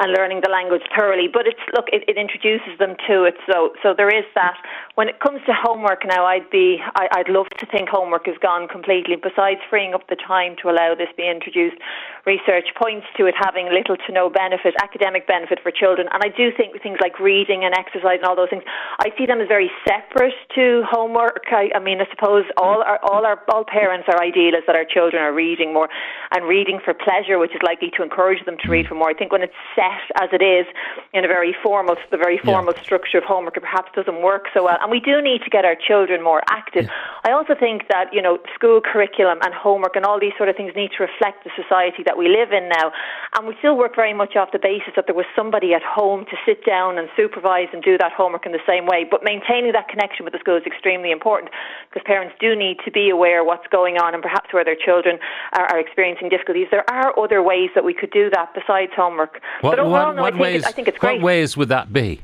and 0.00 0.12
learning 0.12 0.40
the 0.42 0.50
language 0.50 0.82
thoroughly. 0.96 1.28
But 1.28 1.46
it's 1.46 1.60
look, 1.76 1.86
it, 1.92 2.02
it 2.08 2.16
introduces 2.16 2.74
them 2.80 2.96
to 3.06 3.24
it. 3.24 3.36
So 3.46 3.76
so 3.82 3.94
there 3.94 4.08
is 4.08 4.24
that. 4.34 4.56
When 4.96 5.08
it 5.08 5.20
comes 5.20 5.40
to 5.46 5.52
homework 5.52 6.02
now, 6.04 6.24
I'd 6.24 6.48
be 6.50 6.80
I, 6.96 7.08
I'd 7.20 7.28
love 7.28 7.48
to 7.60 7.66
think 7.66 7.88
homework 7.88 8.26
is 8.26 8.36
gone 8.40 8.66
completely. 8.66 9.16
Besides 9.16 9.60
freeing 9.68 9.94
up 9.94 10.08
the 10.08 10.16
time 10.16 10.56
to 10.62 10.70
allow 10.70 10.94
this 10.96 11.08
be 11.16 11.28
introduced, 11.28 11.76
research 12.24 12.72
points 12.80 13.06
to 13.16 13.26
it 13.26 13.34
having 13.36 13.68
little 13.68 13.96
to 13.96 14.10
no 14.12 14.28
benefit, 14.28 14.74
academic 14.82 15.26
benefit 15.26 15.60
for 15.62 15.70
children. 15.70 16.08
And 16.12 16.22
I 16.24 16.28
do 16.34 16.48
think 16.56 16.80
things 16.82 16.98
like 17.00 17.20
reading 17.20 17.64
and 17.64 17.74
exercise 17.76 18.18
and 18.20 18.26
all 18.26 18.36
those 18.36 18.50
things, 18.50 18.64
I 18.98 19.12
see 19.16 19.26
them 19.26 19.40
as 19.40 19.48
very 19.48 19.70
separate 19.86 20.34
to 20.56 20.82
homework. 20.88 21.44
I, 21.52 21.68
I 21.74 21.78
mean, 21.78 22.00
I 22.00 22.08
suppose 22.08 22.44
all 22.56 22.82
our 22.82 22.98
all 23.04 23.26
our 23.26 23.38
all 23.52 23.64
parents 23.64 24.08
are 24.08 24.20
idealists 24.22 24.66
that 24.66 24.76
our 24.76 24.88
children 24.88 25.22
are 25.22 25.32
reading 25.32 25.72
more 25.72 25.88
and 26.32 26.48
reading 26.48 26.80
for 26.84 26.94
pleasure, 26.94 27.38
which 27.38 27.52
is 27.52 27.60
likely 27.62 27.90
to 27.96 28.02
encourage 28.02 28.44
them 28.46 28.56
to 28.64 28.70
read 28.70 28.86
for 28.86 28.94
more. 28.94 29.10
I 29.10 29.14
think 29.14 29.32
when 29.32 29.42
it's 29.42 29.60
set 29.74 29.89
as 30.20 30.30
it 30.32 30.42
is 30.42 30.66
in 31.12 31.24
a 31.24 31.28
very 31.28 31.54
formal, 31.62 31.96
the 32.10 32.16
very 32.16 32.38
formal 32.38 32.74
structure 32.82 33.18
of 33.18 33.24
homework, 33.24 33.56
it 33.56 33.60
perhaps 33.60 33.90
doesn't 33.94 34.22
work 34.22 34.46
so 34.54 34.64
well. 34.64 34.78
And 34.80 34.90
we 34.90 35.00
do 35.00 35.20
need 35.20 35.42
to 35.42 35.50
get 35.50 35.64
our 35.64 35.76
children 35.76 36.22
more 36.22 36.42
active. 36.50 36.88
I 37.24 37.32
also 37.32 37.54
think 37.54 37.88
that 37.88 38.12
you 38.12 38.22
know 38.22 38.38
school 38.54 38.80
curriculum 38.80 39.38
and 39.42 39.54
homework 39.54 39.96
and 39.96 40.04
all 40.04 40.18
these 40.20 40.32
sort 40.36 40.48
of 40.48 40.56
things 40.56 40.72
need 40.74 40.90
to 40.98 41.04
reflect 41.04 41.44
the 41.44 41.50
society 41.56 42.02
that 42.04 42.16
we 42.16 42.28
live 42.28 42.52
in 42.52 42.68
now. 42.68 42.92
And 43.36 43.46
we 43.46 43.54
still 43.58 43.76
work 43.76 43.94
very 43.94 44.14
much 44.14 44.36
off 44.36 44.52
the 44.52 44.58
basis 44.58 44.92
that 44.96 45.06
there 45.06 45.14
was 45.14 45.26
somebody 45.34 45.74
at 45.74 45.82
home 45.82 46.24
to 46.30 46.36
sit 46.46 46.64
down 46.64 46.98
and 46.98 47.08
supervise 47.16 47.68
and 47.72 47.82
do 47.82 47.98
that 47.98 48.12
homework 48.12 48.46
in 48.46 48.52
the 48.52 48.64
same 48.66 48.86
way. 48.86 49.06
But 49.08 49.22
maintaining 49.24 49.72
that 49.72 49.88
connection 49.88 50.24
with 50.24 50.32
the 50.32 50.40
school 50.40 50.56
is 50.56 50.64
extremely 50.66 51.10
important 51.10 51.52
because 51.88 52.04
parents 52.06 52.34
do 52.40 52.54
need 52.54 52.78
to 52.84 52.90
be 52.90 53.10
aware 53.10 53.44
what's 53.44 53.66
going 53.68 53.98
on 53.98 54.14
and 54.14 54.22
perhaps 54.22 54.52
where 54.52 54.64
their 54.64 54.76
children 54.76 55.18
are, 55.52 55.66
are 55.66 55.78
experiencing 55.78 56.28
difficulties. 56.28 56.68
There 56.70 56.88
are 56.90 57.18
other 57.18 57.42
ways 57.42 57.70
that 57.74 57.84
we 57.84 57.94
could 57.94 58.10
do 58.10 58.30
that 58.30 58.54
besides 58.54 58.92
homework. 58.94 59.40
What, 59.60 59.69
what, 59.78 60.16
what 60.16 60.32
think 60.32 60.40
ways, 60.40 60.64
I 60.64 60.72
think 60.72 60.88
it's 60.88 60.98
great. 60.98 61.20
what 61.20 61.24
ways 61.24 61.56
would 61.56 61.68
that 61.68 61.92
be? 61.92 62.20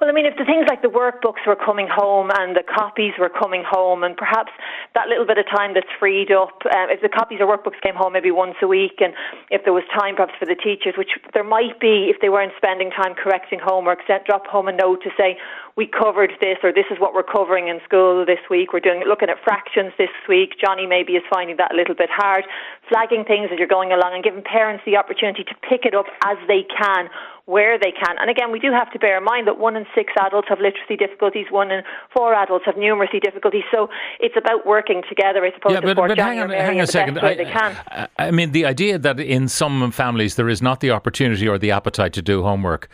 Well, 0.00 0.08
I 0.08 0.16
mean, 0.16 0.24
if 0.24 0.40
the 0.40 0.48
things 0.48 0.64
like 0.64 0.80
the 0.80 0.88
workbooks 0.88 1.44
were 1.44 1.60
coming 1.60 1.84
home 1.84 2.32
and 2.32 2.56
the 2.56 2.64
copies 2.64 3.12
were 3.20 3.28
coming 3.28 3.62
home, 3.68 4.02
and 4.02 4.16
perhaps 4.16 4.48
that 4.96 5.12
little 5.12 5.26
bit 5.28 5.36
of 5.36 5.44
time 5.44 5.76
that's 5.76 5.92
freed 6.00 6.32
up, 6.32 6.56
um, 6.72 6.88
if 6.88 7.04
the 7.04 7.12
copies 7.12 7.36
or 7.36 7.44
workbooks 7.44 7.76
came 7.84 7.92
home 7.92 8.16
maybe 8.16 8.30
once 8.30 8.56
a 8.64 8.66
week, 8.66 9.04
and 9.04 9.12
if 9.52 9.60
there 9.68 9.76
was 9.76 9.84
time 9.92 10.16
perhaps 10.16 10.32
for 10.40 10.48
the 10.48 10.56
teachers, 10.56 10.96
which 10.96 11.20
there 11.36 11.44
might 11.44 11.76
be 11.84 12.08
if 12.08 12.16
they 12.24 12.32
weren't 12.32 12.56
spending 12.56 12.88
time 12.88 13.12
correcting 13.12 13.60
homework, 13.60 14.00
sent 14.08 14.24
drop 14.24 14.46
home 14.46 14.68
a 14.68 14.72
note 14.72 15.04
to 15.04 15.10
say 15.20 15.36
we 15.76 15.84
covered 15.84 16.32
this 16.40 16.56
or 16.64 16.72
this 16.72 16.88
is 16.90 16.96
what 16.98 17.12
we're 17.12 17.22
covering 17.22 17.68
in 17.68 17.78
school 17.84 18.24
this 18.24 18.40
week. 18.48 18.72
We're 18.72 18.80
doing 18.80 19.04
looking 19.06 19.28
at 19.28 19.36
fractions 19.44 19.92
this 20.00 20.12
week. 20.26 20.56
Johnny 20.56 20.86
maybe 20.86 21.12
is 21.12 21.24
finding 21.28 21.56
that 21.60 21.72
a 21.72 21.76
little 21.76 21.94
bit 21.94 22.08
hard. 22.08 22.44
Flagging 22.88 23.24
things 23.28 23.52
as 23.52 23.58
you're 23.58 23.68
going 23.68 23.92
along 23.92 24.16
and 24.16 24.24
giving 24.24 24.42
parents 24.42 24.82
the 24.84 24.96
opportunity 24.96 25.44
to 25.44 25.54
pick 25.68 25.84
it 25.84 25.94
up 25.94 26.06
as 26.24 26.36
they 26.48 26.64
can 26.64 27.12
where 27.50 27.78
they 27.80 27.90
can. 27.90 28.14
And 28.20 28.30
again, 28.30 28.52
we 28.52 28.60
do 28.60 28.70
have 28.70 28.92
to 28.92 28.98
bear 29.00 29.18
in 29.18 29.24
mind 29.24 29.48
that 29.48 29.58
one 29.58 29.74
in 29.76 29.84
six 29.92 30.12
adults 30.20 30.46
have 30.48 30.60
literacy 30.60 30.96
difficulties, 30.96 31.46
one 31.50 31.72
in 31.72 31.82
four 32.16 32.32
adults 32.32 32.64
have 32.66 32.76
numeracy 32.76 33.20
difficulties. 33.20 33.64
So 33.72 33.88
it's 34.20 34.36
about 34.36 34.64
working 34.64 35.02
together, 35.08 35.44
I 35.44 35.52
suppose, 35.54 35.72
Yeah, 35.72 35.80
but, 35.80 35.96
but 35.96 36.16
hang 36.16 36.38
on, 36.38 36.50
hang 36.50 36.78
on 36.78 36.84
a 36.84 36.86
second. 36.86 37.14
best 37.14 37.26
I, 37.26 37.34
they 37.34 37.50
can. 37.50 37.76
I, 37.88 38.08
I 38.28 38.30
mean, 38.30 38.52
the 38.52 38.64
idea 38.64 38.98
that 38.98 39.18
in 39.18 39.48
some 39.48 39.90
families 39.90 40.36
there 40.36 40.48
is 40.48 40.62
not 40.62 40.78
the 40.78 40.92
opportunity 40.92 41.48
or 41.48 41.58
the 41.58 41.72
appetite 41.72 42.12
to 42.14 42.22
do 42.22 42.42
homework. 42.42 42.88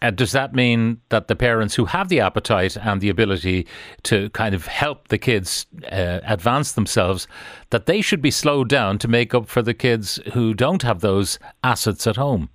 Uh, 0.00 0.12
does 0.12 0.30
that 0.30 0.54
mean 0.54 1.00
that 1.08 1.26
the 1.26 1.34
parents 1.34 1.74
who 1.74 1.86
have 1.86 2.08
the 2.08 2.20
appetite 2.20 2.76
and 2.76 3.00
the 3.00 3.08
ability 3.08 3.66
to 4.04 4.30
kind 4.30 4.54
of 4.54 4.68
help 4.68 5.08
the 5.08 5.18
kids 5.18 5.66
uh, 5.90 6.20
advance 6.22 6.70
themselves, 6.70 7.26
that 7.70 7.86
they 7.86 8.00
should 8.00 8.22
be 8.22 8.30
slowed 8.30 8.68
down 8.68 8.96
to 8.96 9.08
make 9.08 9.34
up 9.34 9.48
for 9.48 9.60
the 9.60 9.74
kids 9.74 10.20
who 10.34 10.54
don't 10.54 10.82
have 10.82 11.00
those 11.00 11.40
assets 11.64 12.06
at 12.06 12.14
home? 12.14 12.48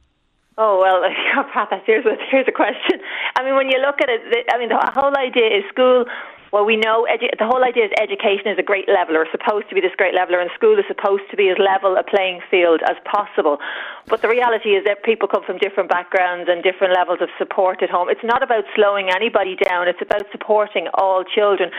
Oh 0.58 0.80
well, 0.80 1.02
Pat, 1.54 1.70
that's 1.72 1.84
here's 1.86 2.06
a 2.06 2.16
here's 2.30 2.48
a 2.48 2.52
question. 2.52 3.02
I 3.36 3.44
mean, 3.44 3.56
when 3.56 3.70
you 3.70 3.80
look 3.82 4.02
at 4.02 4.10
it, 4.10 4.46
I 4.54 4.58
mean, 4.60 4.70
the 4.70 4.78
whole 4.94 5.16
idea 5.18 5.48
is 5.48 5.64
school 5.70 6.06
Well, 6.54 6.70
we 6.70 6.78
know 6.78 7.10
edu- 7.10 7.34
the 7.42 7.50
whole 7.50 7.66
idea 7.66 7.90
is 7.90 7.92
education 7.98 8.46
is 8.54 8.62
a 8.62 8.64
great 8.64 8.86
leveler, 8.86 9.26
supposed 9.34 9.70
to 9.70 9.74
be 9.74 9.82
this 9.82 9.98
great 9.98 10.14
leveler, 10.14 10.38
and 10.38 10.54
school 10.54 10.78
is 10.78 10.86
supposed 10.86 11.26
to 11.32 11.36
be 11.36 11.50
as 11.50 11.58
level 11.58 11.98
a 11.98 12.06
playing 12.06 12.46
field 12.46 12.86
as 12.86 12.94
possible. 13.10 13.58
But 14.06 14.22
the 14.22 14.30
reality 14.30 14.78
is 14.78 14.86
that 14.86 15.02
people 15.02 15.28
come 15.28 15.42
from 15.42 15.58
different 15.58 15.90
backgrounds 15.90 16.46
and 16.54 16.62
different 16.62 16.94
levels 16.94 17.26
of 17.26 17.30
support 17.42 17.82
at 17.82 17.90
home. 17.90 18.06
It's 18.08 18.24
not 18.24 18.44
about 18.44 18.66
slowing 18.76 19.10
anybody 19.10 19.58
down. 19.66 19.88
It's 19.88 20.02
about 20.06 20.30
supporting 20.32 20.94
all 20.94 21.24
children. 21.26 21.72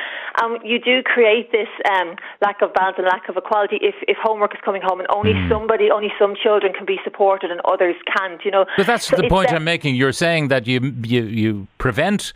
And 0.42 0.58
you 0.66 0.80
do 0.82 1.04
create 1.06 1.52
this 1.52 1.70
um, 1.94 2.16
lack 2.42 2.58
of 2.60 2.74
balance 2.74 2.98
and 2.98 3.06
lack 3.06 3.28
of 3.28 3.36
equality 3.36 3.78
if, 3.78 3.94
if 4.08 4.16
homework 4.18 4.54
is 4.54 4.60
coming 4.64 4.82
home 4.82 4.98
and 4.98 5.06
only 5.14 5.34
mm. 5.34 5.48
somebody, 5.48 5.86
only 5.94 6.10
some 6.18 6.34
children 6.34 6.72
can 6.72 6.84
be 6.84 6.98
supported 7.04 7.52
and 7.52 7.60
others 7.62 7.94
can't. 8.10 8.44
You 8.44 8.50
know. 8.50 8.66
But 8.76 8.90
that's 8.90 9.06
so 9.06 9.14
the 9.14 9.28
point 9.28 9.52
I'm 9.52 9.62
making. 9.62 9.94
You're 9.94 10.10
saying 10.10 10.48
that 10.48 10.66
you 10.66 10.80
you 11.04 11.22
you 11.22 11.68
prevent 11.78 12.32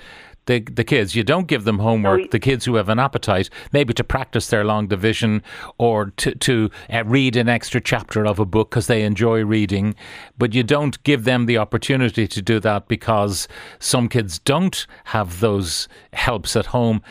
the, 0.48 0.60
the 0.60 0.82
kids. 0.82 1.14
You 1.14 1.22
don't 1.22 1.46
give 1.46 1.64
them 1.64 1.78
homework, 1.78 2.20
no, 2.22 2.26
the 2.30 2.40
kids 2.40 2.64
who 2.64 2.74
have 2.74 2.88
an 2.88 2.98
appetite, 2.98 3.48
maybe 3.70 3.94
to 3.94 4.02
practice 4.02 4.48
their 4.48 4.64
long 4.64 4.88
division 4.88 5.42
or 5.76 6.06
to, 6.16 6.34
to 6.34 6.70
uh, 6.90 7.04
read 7.04 7.36
an 7.36 7.48
extra 7.48 7.80
chapter 7.80 8.26
of 8.26 8.40
a 8.40 8.44
book 8.44 8.70
because 8.70 8.88
they 8.88 9.02
enjoy 9.04 9.44
reading. 9.44 9.94
But 10.36 10.54
you 10.54 10.64
don't 10.64 11.00
give 11.04 11.24
them 11.24 11.46
the 11.46 11.58
opportunity 11.58 12.26
to 12.26 12.42
do 12.42 12.58
that 12.60 12.88
because 12.88 13.46
some 13.78 14.08
kids 14.08 14.40
don't 14.40 14.86
have 15.04 15.40
those 15.40 15.86
helps 16.14 16.56
at 16.56 16.66
home. 16.66 17.02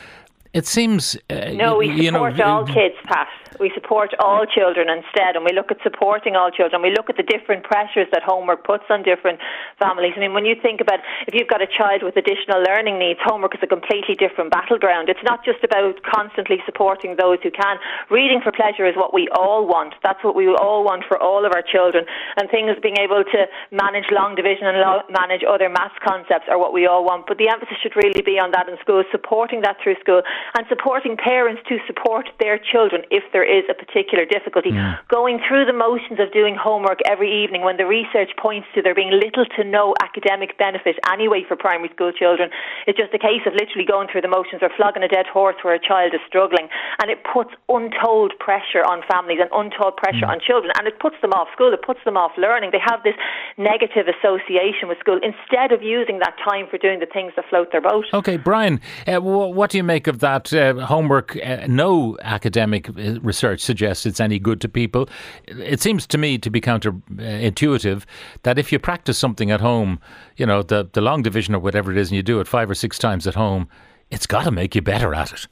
It 0.54 0.66
seems. 0.66 1.16
Uh, 1.30 1.52
no, 1.54 1.78
we 1.78 2.06
support 2.06 2.34
you 2.34 2.40
know, 2.40 2.46
all 2.46 2.66
kids, 2.66 2.96
Pat. 3.04 3.28
We 3.60 3.72
support 3.74 4.14
all 4.20 4.46
children 4.46 4.90
instead, 4.90 5.36
and 5.36 5.44
we 5.44 5.54
look 5.54 5.72
at 5.72 5.78
supporting 5.84 6.36
all 6.36 6.52
children. 6.52 6.82
We 6.82 6.92
look 6.92 7.10
at 7.10 7.18
the 7.18 7.24
different 7.24 7.64
pressures 7.64 8.08
that 8.12 8.22
homework 8.24 8.64
puts 8.64 8.86
on 8.90 9.04
different 9.04 9.40
families. 9.80 10.14
I 10.16 10.20
mean, 10.20 10.34
when 10.34 10.46
you 10.46 10.56
think 10.62 10.82
about 10.82 11.00
if 11.28 11.34
you've 11.34 11.48
got 11.48 11.62
a 11.62 11.68
child 11.68 12.04
with 12.04 12.18
additional 12.18 12.62
learning 12.62 13.00
needs, 13.00 13.20
homework 13.24 13.56
is 13.56 13.64
a 13.64 13.68
completely 13.68 14.16
different 14.16 14.52
battleground. 14.52 15.10
It's 15.10 15.24
not 15.24 15.44
just 15.44 15.64
about 15.64 16.02
constantly 16.04 16.58
supporting 16.66 17.16
those 17.18 17.40
who 17.42 17.52
can. 17.52 17.78
Reading 18.10 18.42
for 18.44 18.52
pleasure 18.52 18.86
is 18.86 18.96
what 18.96 19.14
we 19.14 19.28
all 19.34 19.66
want. 19.66 19.96
That's 20.04 20.24
what 20.24 20.36
we 20.36 20.48
all 20.48 20.84
want 20.84 21.04
for 21.08 21.18
all 21.18 21.46
of 21.46 21.52
our 21.54 21.64
children. 21.64 22.06
And 22.38 22.50
things 22.50 22.78
being 22.82 22.98
able 23.00 23.24
to 23.24 23.40
manage 23.72 24.12
long 24.12 24.36
division 24.36 24.68
and 24.68 24.78
manage 25.10 25.42
other 25.48 25.70
maths 25.70 25.98
concepts 26.06 26.46
are 26.50 26.60
what 26.60 26.74
we 26.74 26.86
all 26.86 27.04
want. 27.04 27.26
But 27.28 27.38
the 27.38 27.50
emphasis 27.50 27.78
should 27.82 27.96
really 27.96 28.22
be 28.22 28.40
on 28.40 28.52
that 28.52 28.70
in 28.70 28.78
school, 28.82 29.04
supporting 29.12 29.62
that 29.62 29.78
through 29.82 29.96
school, 30.00 30.22
and 30.56 30.66
supporting 30.70 31.18
parents 31.18 31.62
to 31.70 31.78
support 31.88 32.30
their 32.40 32.60
children 32.60 33.04
if 33.10 33.24
there 33.38 33.46
is 33.46 33.70
a 33.70 33.78
particular 33.78 34.26
difficulty. 34.26 34.74
Going 35.14 35.38
through 35.46 35.70
the 35.70 35.78
motions 35.78 36.18
of 36.18 36.34
doing 36.34 36.58
homework 36.58 37.06
every 37.06 37.30
evening 37.30 37.62
when 37.62 37.78
the 37.78 37.86
research 37.86 38.34
points 38.42 38.66
to 38.74 38.82
there 38.82 38.98
being 38.98 39.14
little 39.14 39.46
to 39.46 39.62
no 39.62 39.94
academic 40.02 40.58
benefit 40.58 40.98
anyway 41.14 41.46
for 41.46 41.54
primary 41.56 41.94
school 41.94 42.10
children. 42.10 42.50
It's 42.90 42.98
just 42.98 43.14
a 43.14 43.22
case 43.22 43.46
of 43.46 43.54
literally 43.54 43.86
going 43.86 44.10
through 44.10 44.26
the 44.26 44.34
motions 44.34 44.66
or 44.66 44.74
flogging 44.74 45.06
a 45.06 45.08
dead 45.08 45.30
horse 45.30 45.56
where 45.62 45.78
a 45.78 45.80
child 45.80 46.18
is 46.18 46.24
struggling. 46.26 46.66
And 46.98 47.14
it 47.14 47.22
puts 47.22 47.54
untold 47.70 48.34
pressure 48.42 48.82
on 48.82 49.06
families 49.06 49.38
and 49.38 49.54
untold 49.54 50.02
pressure 50.02 50.26
mm. 50.26 50.34
on 50.34 50.42
children. 50.42 50.74
And 50.82 50.90
it 50.90 50.98
puts 50.98 51.22
them 51.22 51.38
off 51.38 51.54
school, 51.54 51.70
it 51.78 51.86
puts 51.86 52.02
them 52.06 52.18
off 52.18 52.32
learning. 52.42 52.74
They 52.74 52.82
have 52.82 53.06
this 53.06 53.18
negative 53.62 54.10
association 54.10 54.90
with 54.90 54.98
school 54.98 55.22
instead 55.22 55.70
of 55.70 55.86
using 55.86 56.18
that 56.26 56.34
time 56.42 56.66
for 56.66 56.82
doing 56.82 56.98
the 57.06 57.06
things 57.06 57.34
that 57.38 57.46
float 57.54 57.70
their 57.70 57.86
boat. 57.86 58.10
Okay, 58.18 58.38
Bryan, 58.38 58.82
uh, 59.06 59.22
what 59.22 59.70
do 59.70 59.78
you 59.78 59.84
make 59.84 60.08
of 60.08 60.26
that 60.26 60.50
uh, 60.54 60.74
homework, 60.90 61.38
uh, 61.38 61.68
no 61.70 62.18
academic 62.24 62.90
uh, 62.90 63.20
research 63.28 63.62
suggests 63.62 64.06
it's 64.06 64.20
any 64.20 64.40
good 64.40 64.60
to 64.62 64.70
people. 64.70 65.08
It 65.48 65.82
seems 65.82 66.08
to 66.08 66.18
me 66.18 66.38
to 66.40 66.50
be 66.50 66.62
counterintuitive 66.62 68.04
that 68.44 68.58
if 68.58 68.72
you 68.72 68.80
practice 68.80 69.18
something 69.18 69.52
at 69.52 69.62
home, 69.62 70.00
you 70.38 70.46
know, 70.46 70.64
the, 70.64 70.90
the 70.92 71.02
long 71.02 71.22
division 71.22 71.54
or 71.54 71.60
whatever 71.60 71.92
it 71.92 71.98
is, 71.98 72.10
and 72.10 72.16
you 72.16 72.24
do 72.24 72.40
it 72.40 72.48
five 72.48 72.70
or 72.70 72.76
six 72.76 72.98
times 72.98 73.28
at 73.28 73.36
home, 73.36 73.68
it's 74.10 74.26
got 74.26 74.44
to 74.46 74.52
make 74.52 74.74
you 74.74 74.82
better 74.82 75.14
at 75.14 75.32
it. 75.34 75.48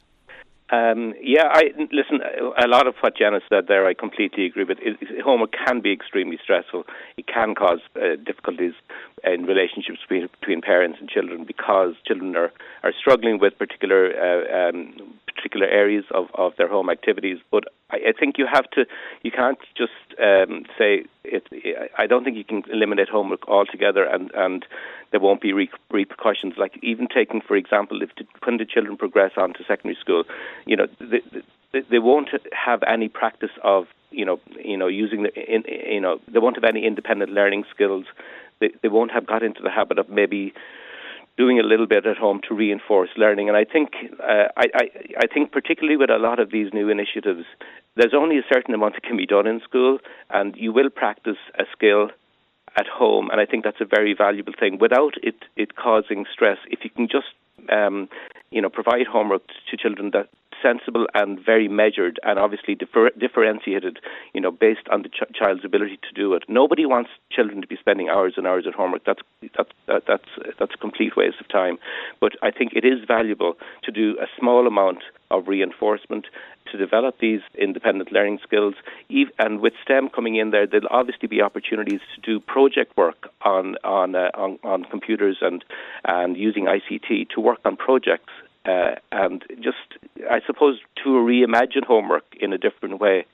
Um, 0.70 1.14
yeah, 1.22 1.44
I 1.52 1.70
listen. 1.92 2.18
A 2.60 2.66
lot 2.66 2.88
of 2.88 2.96
what 3.00 3.16
Janice 3.16 3.44
said 3.48 3.68
there, 3.68 3.86
I 3.86 3.94
completely 3.94 4.46
agree 4.46 4.64
with. 4.64 4.78
It, 4.80 4.96
homework 5.22 5.52
can 5.52 5.80
be 5.80 5.92
extremely 5.92 6.38
stressful. 6.42 6.84
It 7.16 7.28
can 7.28 7.54
cause 7.54 7.78
uh, 7.94 8.16
difficulties 8.24 8.72
in 9.22 9.44
relationships 9.44 10.00
between, 10.02 10.28
between, 10.40 10.62
parents 10.62 10.98
and 11.00 11.08
children 11.08 11.44
because 11.44 11.94
children 12.04 12.34
are, 12.34 12.50
are 12.82 12.92
struggling 12.98 13.38
with 13.38 13.56
particular 13.58 14.10
uh, 14.10 14.70
um, 14.70 15.14
particular 15.36 15.66
areas 15.66 16.04
of, 16.12 16.26
of 16.34 16.52
their 16.56 16.68
home 16.68 16.90
activities. 16.90 17.38
But 17.50 17.64
I, 17.90 17.96
I 18.08 18.12
think 18.18 18.38
you 18.38 18.46
have 18.52 18.68
to. 18.70 18.86
You 19.22 19.30
can't 19.30 19.58
just 19.76 19.92
um, 20.20 20.64
say 20.78 21.04
it. 21.24 21.46
I 21.98 22.06
don't 22.06 22.24
think 22.24 22.36
you 22.36 22.44
can 22.44 22.62
eliminate 22.72 23.08
homework 23.08 23.48
altogether, 23.48 24.04
and 24.04 24.30
and 24.34 24.64
there 25.10 25.20
won't 25.20 25.40
be 25.40 25.52
re- 25.52 25.70
repercussions. 25.90 26.54
Like 26.56 26.78
even 26.82 27.06
taking, 27.12 27.40
for 27.40 27.56
example, 27.56 28.02
if 28.02 28.10
the, 28.16 28.24
when 28.44 28.56
the 28.56 28.64
children 28.64 28.96
progress 28.96 29.32
on 29.36 29.54
to 29.54 29.64
secondary 29.68 29.98
school, 30.00 30.24
you 30.66 30.76
know, 30.76 30.86
they, 30.98 31.20
they, 31.72 31.80
they 31.90 31.98
won't 31.98 32.30
have 32.52 32.82
any 32.82 33.08
practice 33.08 33.50
of 33.62 33.86
you 34.10 34.24
know, 34.24 34.40
you 34.64 34.76
know, 34.76 34.86
using 34.86 35.24
the, 35.24 35.34
in, 35.34 35.64
you 35.68 36.00
know, 36.00 36.20
they 36.32 36.38
won't 36.38 36.56
have 36.56 36.64
any 36.64 36.86
independent 36.86 37.30
learning 37.30 37.64
skills. 37.72 38.06
They, 38.60 38.70
they 38.82 38.88
won't 38.88 39.12
have 39.12 39.26
got 39.26 39.42
into 39.42 39.62
the 39.62 39.70
habit 39.70 39.98
of 39.98 40.08
maybe 40.08 40.54
doing 41.36 41.58
a 41.58 41.62
little 41.62 41.86
bit 41.86 42.06
at 42.06 42.16
home 42.16 42.40
to 42.48 42.54
reinforce 42.54 43.10
learning. 43.16 43.48
And 43.48 43.56
I 43.56 43.64
think, 43.64 43.90
uh, 44.22 44.48
I, 44.56 44.64
I, 44.74 44.90
I 45.18 45.26
think 45.32 45.52
particularly 45.52 45.96
with 45.96 46.10
a 46.10 46.18
lot 46.18 46.40
of 46.40 46.50
these 46.50 46.72
new 46.72 46.88
initiatives, 46.88 47.44
there's 47.94 48.14
only 48.14 48.38
a 48.38 48.44
certain 48.52 48.74
amount 48.74 48.94
that 48.94 49.02
can 49.02 49.16
be 49.16 49.26
done 49.26 49.46
in 49.46 49.60
school, 49.60 49.98
and 50.30 50.56
you 50.56 50.72
will 50.72 50.90
practice 50.90 51.38
a 51.58 51.64
skill 51.72 52.10
at 52.76 52.86
home, 52.86 53.30
and 53.30 53.40
I 53.40 53.46
think 53.46 53.64
that's 53.64 53.80
a 53.80 53.86
very 53.86 54.14
valuable 54.14 54.52
thing 54.58 54.78
without 54.78 55.14
it 55.22 55.36
it 55.56 55.76
causing 55.76 56.26
stress. 56.32 56.58
If 56.68 56.80
you 56.84 56.90
can 56.90 57.08
just 57.08 57.32
um, 57.72 58.08
you 58.50 58.60
know 58.60 58.68
provide 58.68 59.06
homework 59.06 59.42
to 59.70 59.76
children 59.76 60.10
that 60.12 60.28
sensible 60.66 61.06
and 61.14 61.38
very 61.44 61.68
measured 61.68 62.18
and 62.22 62.38
obviously 62.38 62.74
differ- 62.74 63.12
differentiated, 63.18 63.98
you 64.34 64.40
know, 64.40 64.50
based 64.50 64.88
on 64.90 65.02
the 65.02 65.08
ch- 65.08 65.32
child's 65.34 65.64
ability 65.64 65.98
to 66.02 66.12
do 66.14 66.34
it. 66.34 66.42
Nobody 66.48 66.86
wants 66.86 67.10
children 67.30 67.60
to 67.60 67.66
be 67.66 67.76
spending 67.76 68.08
hours 68.08 68.34
and 68.36 68.46
hours 68.46 68.64
at 68.66 68.74
homework. 68.74 69.04
That's 69.04 69.22
that's 69.56 69.70
that, 69.86 70.02
that's 70.06 70.30
that's 70.58 70.74
a 70.74 70.78
complete 70.78 71.16
waste 71.16 71.40
of 71.40 71.48
time. 71.48 71.78
But 72.20 72.32
I 72.42 72.50
think 72.50 72.72
it 72.74 72.84
is 72.84 73.04
valuable 73.06 73.54
to 73.84 73.92
do 73.92 74.16
a 74.20 74.26
small 74.38 74.66
amount 74.66 75.02
of 75.30 75.48
reinforcement 75.48 76.26
to 76.70 76.78
develop 76.78 77.18
these 77.20 77.40
independent 77.56 78.12
learning 78.12 78.38
skills. 78.42 78.74
And 79.38 79.60
with 79.60 79.74
STEM 79.82 80.08
coming 80.10 80.36
in 80.36 80.50
there, 80.50 80.66
there'll 80.66 80.88
obviously 80.90 81.28
be 81.28 81.40
opportunities 81.40 82.00
to 82.14 82.20
do 82.20 82.40
project 82.40 82.96
work 82.96 83.28
on 83.42 83.76
on 83.84 84.14
uh, 84.14 84.30
on, 84.34 84.58
on 84.64 84.84
computers 84.84 85.38
and 85.40 85.64
and 86.04 86.36
using 86.36 86.66
ICT 86.66 87.30
to 87.30 87.40
work 87.40 87.60
on 87.64 87.76
projects 87.76 88.32
uh, 88.66 88.96
and 89.12 89.44
just, 89.60 89.76
I 90.30 90.40
suppose, 90.46 90.78
to 91.04 91.10
reimagine 91.10 91.84
homework 91.86 92.24
in 92.40 92.52
a 92.52 92.58
different 92.58 93.00
way. 93.00 93.26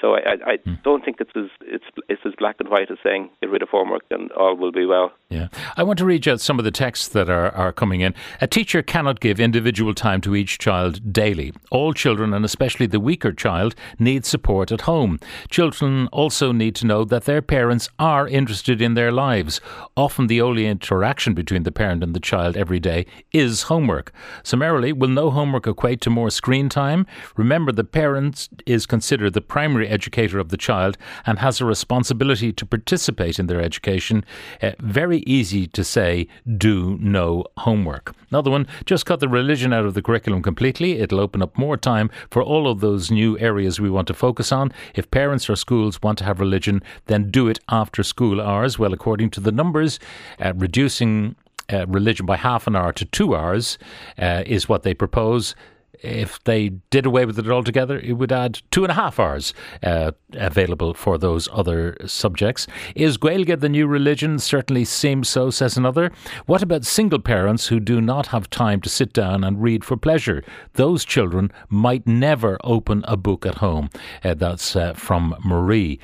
So 0.00 0.14
I, 0.14 0.36
I 0.44 0.56
mm. 0.58 0.82
don't 0.82 1.04
think 1.04 1.18
it's 1.20 1.30
as 1.36 1.46
it's 1.62 1.84
it's 2.08 2.22
as 2.24 2.32
black 2.38 2.56
and 2.60 2.68
white 2.68 2.90
as 2.90 2.98
saying 3.02 3.30
get 3.40 3.50
rid 3.50 3.62
of 3.62 3.68
homework 3.68 4.02
and 4.10 4.30
all 4.32 4.56
will 4.56 4.72
be 4.72 4.86
well. 4.86 5.12
Yeah, 5.28 5.48
I 5.76 5.82
want 5.82 5.98
to 5.98 6.04
read 6.04 6.26
out 6.28 6.40
some 6.40 6.58
of 6.58 6.64
the 6.64 6.70
texts 6.70 7.08
that 7.08 7.28
are, 7.28 7.50
are 7.54 7.72
coming 7.72 8.00
in. 8.00 8.14
A 8.40 8.46
teacher 8.46 8.82
cannot 8.82 9.20
give 9.20 9.40
individual 9.40 9.92
time 9.92 10.20
to 10.22 10.36
each 10.36 10.58
child 10.58 11.12
daily. 11.12 11.52
All 11.70 11.92
children, 11.92 12.32
and 12.32 12.44
especially 12.44 12.86
the 12.86 13.00
weaker 13.00 13.32
child, 13.32 13.74
need 13.98 14.24
support 14.24 14.70
at 14.72 14.82
home. 14.82 15.18
Children 15.50 16.08
also 16.12 16.52
need 16.52 16.74
to 16.76 16.86
know 16.86 17.04
that 17.04 17.24
their 17.24 17.42
parents 17.42 17.88
are 17.98 18.28
interested 18.28 18.80
in 18.80 18.94
their 18.94 19.12
lives. 19.12 19.60
Often, 19.96 20.28
the 20.28 20.40
only 20.40 20.66
interaction 20.66 21.34
between 21.34 21.64
the 21.64 21.72
parent 21.72 22.02
and 22.02 22.14
the 22.14 22.20
child 22.20 22.56
every 22.56 22.80
day 22.80 23.06
is 23.32 23.62
homework. 23.62 24.12
Summarily, 24.42 24.92
will 24.92 25.08
no 25.08 25.30
homework 25.30 25.66
equate 25.66 26.00
to 26.02 26.10
more 26.10 26.30
screen 26.30 26.68
time? 26.68 27.06
Remember, 27.36 27.72
the 27.72 27.84
parent 27.84 28.48
is 28.64 28.86
considered 28.86 29.34
the 29.34 29.40
primary 29.40 29.65
primary 29.66 29.88
educator 29.88 30.38
of 30.38 30.50
the 30.50 30.56
child 30.56 30.96
and 31.26 31.40
has 31.40 31.60
a 31.60 31.64
responsibility 31.64 32.52
to 32.52 32.64
participate 32.64 33.36
in 33.40 33.48
their 33.48 33.60
education. 33.60 34.24
Uh, 34.62 34.70
very 34.78 35.24
easy 35.26 35.66
to 35.66 35.82
say, 35.82 36.28
do 36.56 36.96
no 37.00 37.44
homework. 37.56 38.14
Another 38.30 38.48
one, 38.48 38.68
just 38.84 39.06
cut 39.06 39.18
the 39.18 39.28
religion 39.28 39.72
out 39.72 39.84
of 39.84 39.94
the 39.94 40.02
curriculum 40.02 40.40
completely. 40.40 41.00
It'll 41.00 41.18
open 41.18 41.42
up 41.42 41.58
more 41.58 41.76
time 41.76 42.10
for 42.30 42.44
all 42.44 42.68
of 42.68 42.78
those 42.78 43.10
new 43.10 43.36
areas 43.40 43.80
we 43.80 43.90
want 43.90 44.06
to 44.06 44.14
focus 44.14 44.52
on. 44.52 44.72
If 44.94 45.10
parents 45.10 45.50
or 45.50 45.56
schools 45.56 46.00
want 46.00 46.18
to 46.18 46.24
have 46.24 46.38
religion, 46.38 46.80
then 47.06 47.32
do 47.32 47.48
it 47.48 47.58
after 47.68 48.04
school 48.04 48.40
hours. 48.40 48.78
Well, 48.78 48.92
according 48.92 49.30
to 49.30 49.40
the 49.40 49.50
numbers, 49.50 49.98
uh, 50.38 50.52
reducing 50.54 51.34
uh, 51.72 51.86
religion 51.88 52.24
by 52.24 52.36
half 52.36 52.68
an 52.68 52.76
hour 52.76 52.92
to 52.92 53.04
two 53.04 53.34
hours 53.34 53.78
uh, 54.16 54.44
is 54.46 54.68
what 54.68 54.84
they 54.84 54.94
propose 54.94 55.56
if 56.02 56.42
they 56.44 56.70
did 56.90 57.06
away 57.06 57.24
with 57.24 57.38
it 57.38 57.48
altogether, 57.50 57.98
it 57.98 58.12
would 58.12 58.32
add 58.32 58.60
two 58.70 58.84
and 58.84 58.90
a 58.90 58.94
half 58.94 59.18
hours 59.18 59.54
uh, 59.82 60.12
available 60.36 60.94
for 60.94 61.18
those 61.18 61.48
other 61.52 61.96
subjects. 62.06 62.66
Is 62.94 63.18
Gaeilge 63.18 63.60
the 63.60 63.68
new 63.68 63.86
religion? 63.86 64.38
Certainly 64.38 64.84
seems 64.86 65.28
so, 65.28 65.50
says 65.50 65.76
another. 65.76 66.12
What 66.46 66.62
about 66.62 66.84
single 66.84 67.20
parents 67.20 67.68
who 67.68 67.80
do 67.80 68.00
not 68.00 68.28
have 68.28 68.50
time 68.50 68.80
to 68.82 68.88
sit 68.88 69.12
down 69.12 69.44
and 69.44 69.62
read 69.62 69.84
for 69.84 69.96
pleasure? 69.96 70.44
Those 70.74 71.04
children 71.04 71.50
might 71.68 72.06
never 72.06 72.58
open 72.64 73.04
a 73.08 73.16
book 73.16 73.46
at 73.46 73.56
home. 73.56 73.90
Uh, 74.24 74.34
that's 74.34 74.76
uh, 74.76 74.92
from 74.94 75.34
Marie. 75.44 75.98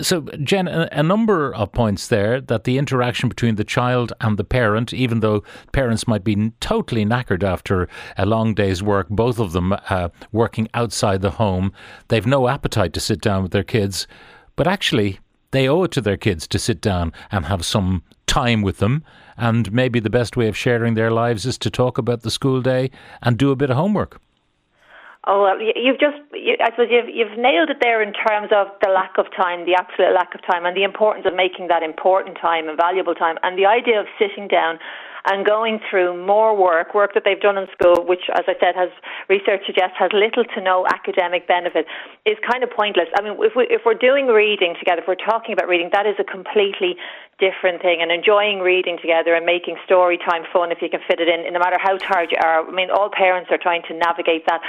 So, 0.00 0.22
Jen, 0.42 0.68
a, 0.68 0.88
a 0.92 1.02
number 1.02 1.54
of 1.54 1.72
points 1.72 2.08
there 2.08 2.40
that 2.40 2.64
the 2.64 2.78
interaction 2.78 3.28
between 3.28 3.56
the 3.56 3.64
child 3.64 4.12
and 4.20 4.36
the 4.36 4.44
parent, 4.44 4.92
even 4.92 5.20
though 5.20 5.42
parents 5.72 6.06
might 6.06 6.24
be 6.24 6.52
totally 6.60 7.04
knackered 7.04 7.42
after 7.42 7.88
a 8.16 8.26
long 8.26 8.54
day's 8.54 8.82
work, 8.82 9.08
both 9.08 9.38
of 9.38 9.52
them 9.52 9.74
uh, 9.90 10.08
working 10.30 10.68
outside 10.74 11.20
the 11.20 11.32
home, 11.32 11.72
they've 12.08 12.26
no 12.26 12.48
appetite 12.48 12.92
to 12.92 13.00
sit 13.00 13.20
down 13.20 13.42
with 13.42 13.52
their 13.52 13.62
kids. 13.72 14.06
But 14.56 14.66
actually, 14.66 15.18
they 15.52 15.68
owe 15.68 15.84
it 15.84 15.92
to 15.92 16.00
their 16.00 16.16
kids 16.26 16.46
to 16.48 16.58
sit 16.58 16.80
down 16.80 17.12
and 17.30 17.46
have 17.46 17.64
some 17.64 18.02
time 18.26 18.60
with 18.62 18.78
them. 18.78 19.02
And 19.36 19.72
maybe 19.72 20.00
the 20.00 20.16
best 20.18 20.36
way 20.36 20.48
of 20.48 20.56
sharing 20.56 20.94
their 20.94 21.10
lives 21.10 21.46
is 21.46 21.58
to 21.58 21.70
talk 21.70 21.98
about 21.98 22.20
the 22.22 22.30
school 22.30 22.60
day 22.60 22.90
and 23.22 23.38
do 23.38 23.50
a 23.50 23.56
bit 23.56 23.70
of 23.70 23.76
homework. 23.76 24.20
Oh, 25.24 25.42
well, 25.44 25.58
you've 25.60 26.00
just, 26.00 26.18
you, 26.34 26.56
I 26.58 26.70
suppose 26.70 26.88
you've, 26.90 27.08
you've 27.08 27.38
nailed 27.38 27.70
it 27.70 27.78
there 27.80 28.02
in 28.02 28.12
terms 28.12 28.50
of 28.50 28.66
the 28.82 28.90
lack 28.90 29.14
of 29.18 29.26
time, 29.30 29.64
the 29.70 29.76
absolute 29.78 30.12
lack 30.12 30.34
of 30.34 30.42
time, 30.42 30.66
and 30.66 30.76
the 30.76 30.82
importance 30.82 31.24
of 31.30 31.34
making 31.34 31.68
that 31.68 31.82
important 31.82 32.36
time 32.42 32.68
and 32.68 32.76
valuable 32.76 33.14
time, 33.14 33.36
and 33.44 33.56
the 33.56 33.66
idea 33.66 34.00
of 34.00 34.06
sitting 34.18 34.48
down 34.48 34.80
and 35.24 35.46
going 35.46 35.78
through 35.88 36.24
more 36.26 36.56
work, 36.56 36.94
work 36.94 37.14
that 37.14 37.22
they've 37.24 37.40
done 37.40 37.56
in 37.56 37.66
school, 37.72 38.04
which, 38.04 38.26
as 38.34 38.44
I 38.48 38.54
said, 38.58 38.74
has 38.74 38.90
research 39.28 39.62
suggests 39.66 39.94
has 39.98 40.10
little 40.12 40.44
to 40.44 40.60
no 40.60 40.86
academic 40.86 41.46
benefit, 41.46 41.86
is 42.26 42.36
kind 42.48 42.64
of 42.64 42.70
pointless. 42.70 43.06
I 43.16 43.22
mean, 43.22 43.36
if, 43.38 43.52
we, 43.54 43.66
if 43.70 43.82
we're 43.86 43.94
doing 43.98 44.26
reading 44.26 44.74
together, 44.78 45.02
if 45.02 45.08
we're 45.08 45.14
talking 45.14 45.52
about 45.52 45.68
reading, 45.68 45.90
that 45.92 46.06
is 46.06 46.16
a 46.18 46.24
completely 46.24 46.96
different 47.38 47.82
thing. 47.82 48.02
And 48.02 48.10
enjoying 48.10 48.60
reading 48.60 48.98
together 49.00 49.34
and 49.34 49.46
making 49.46 49.76
story 49.84 50.18
time 50.18 50.42
fun, 50.52 50.72
if 50.72 50.82
you 50.82 50.90
can 50.90 51.00
fit 51.06 51.20
it 51.20 51.28
in, 51.28 51.50
no 51.52 51.58
matter 51.58 51.78
how 51.80 51.96
tired 51.98 52.30
you 52.30 52.38
are. 52.42 52.66
I 52.66 52.72
mean, 52.72 52.90
all 52.90 53.10
parents 53.10 53.50
are 53.50 53.58
trying 53.58 53.82
to 53.88 53.94
navigate 53.94 54.46
that 54.46 54.60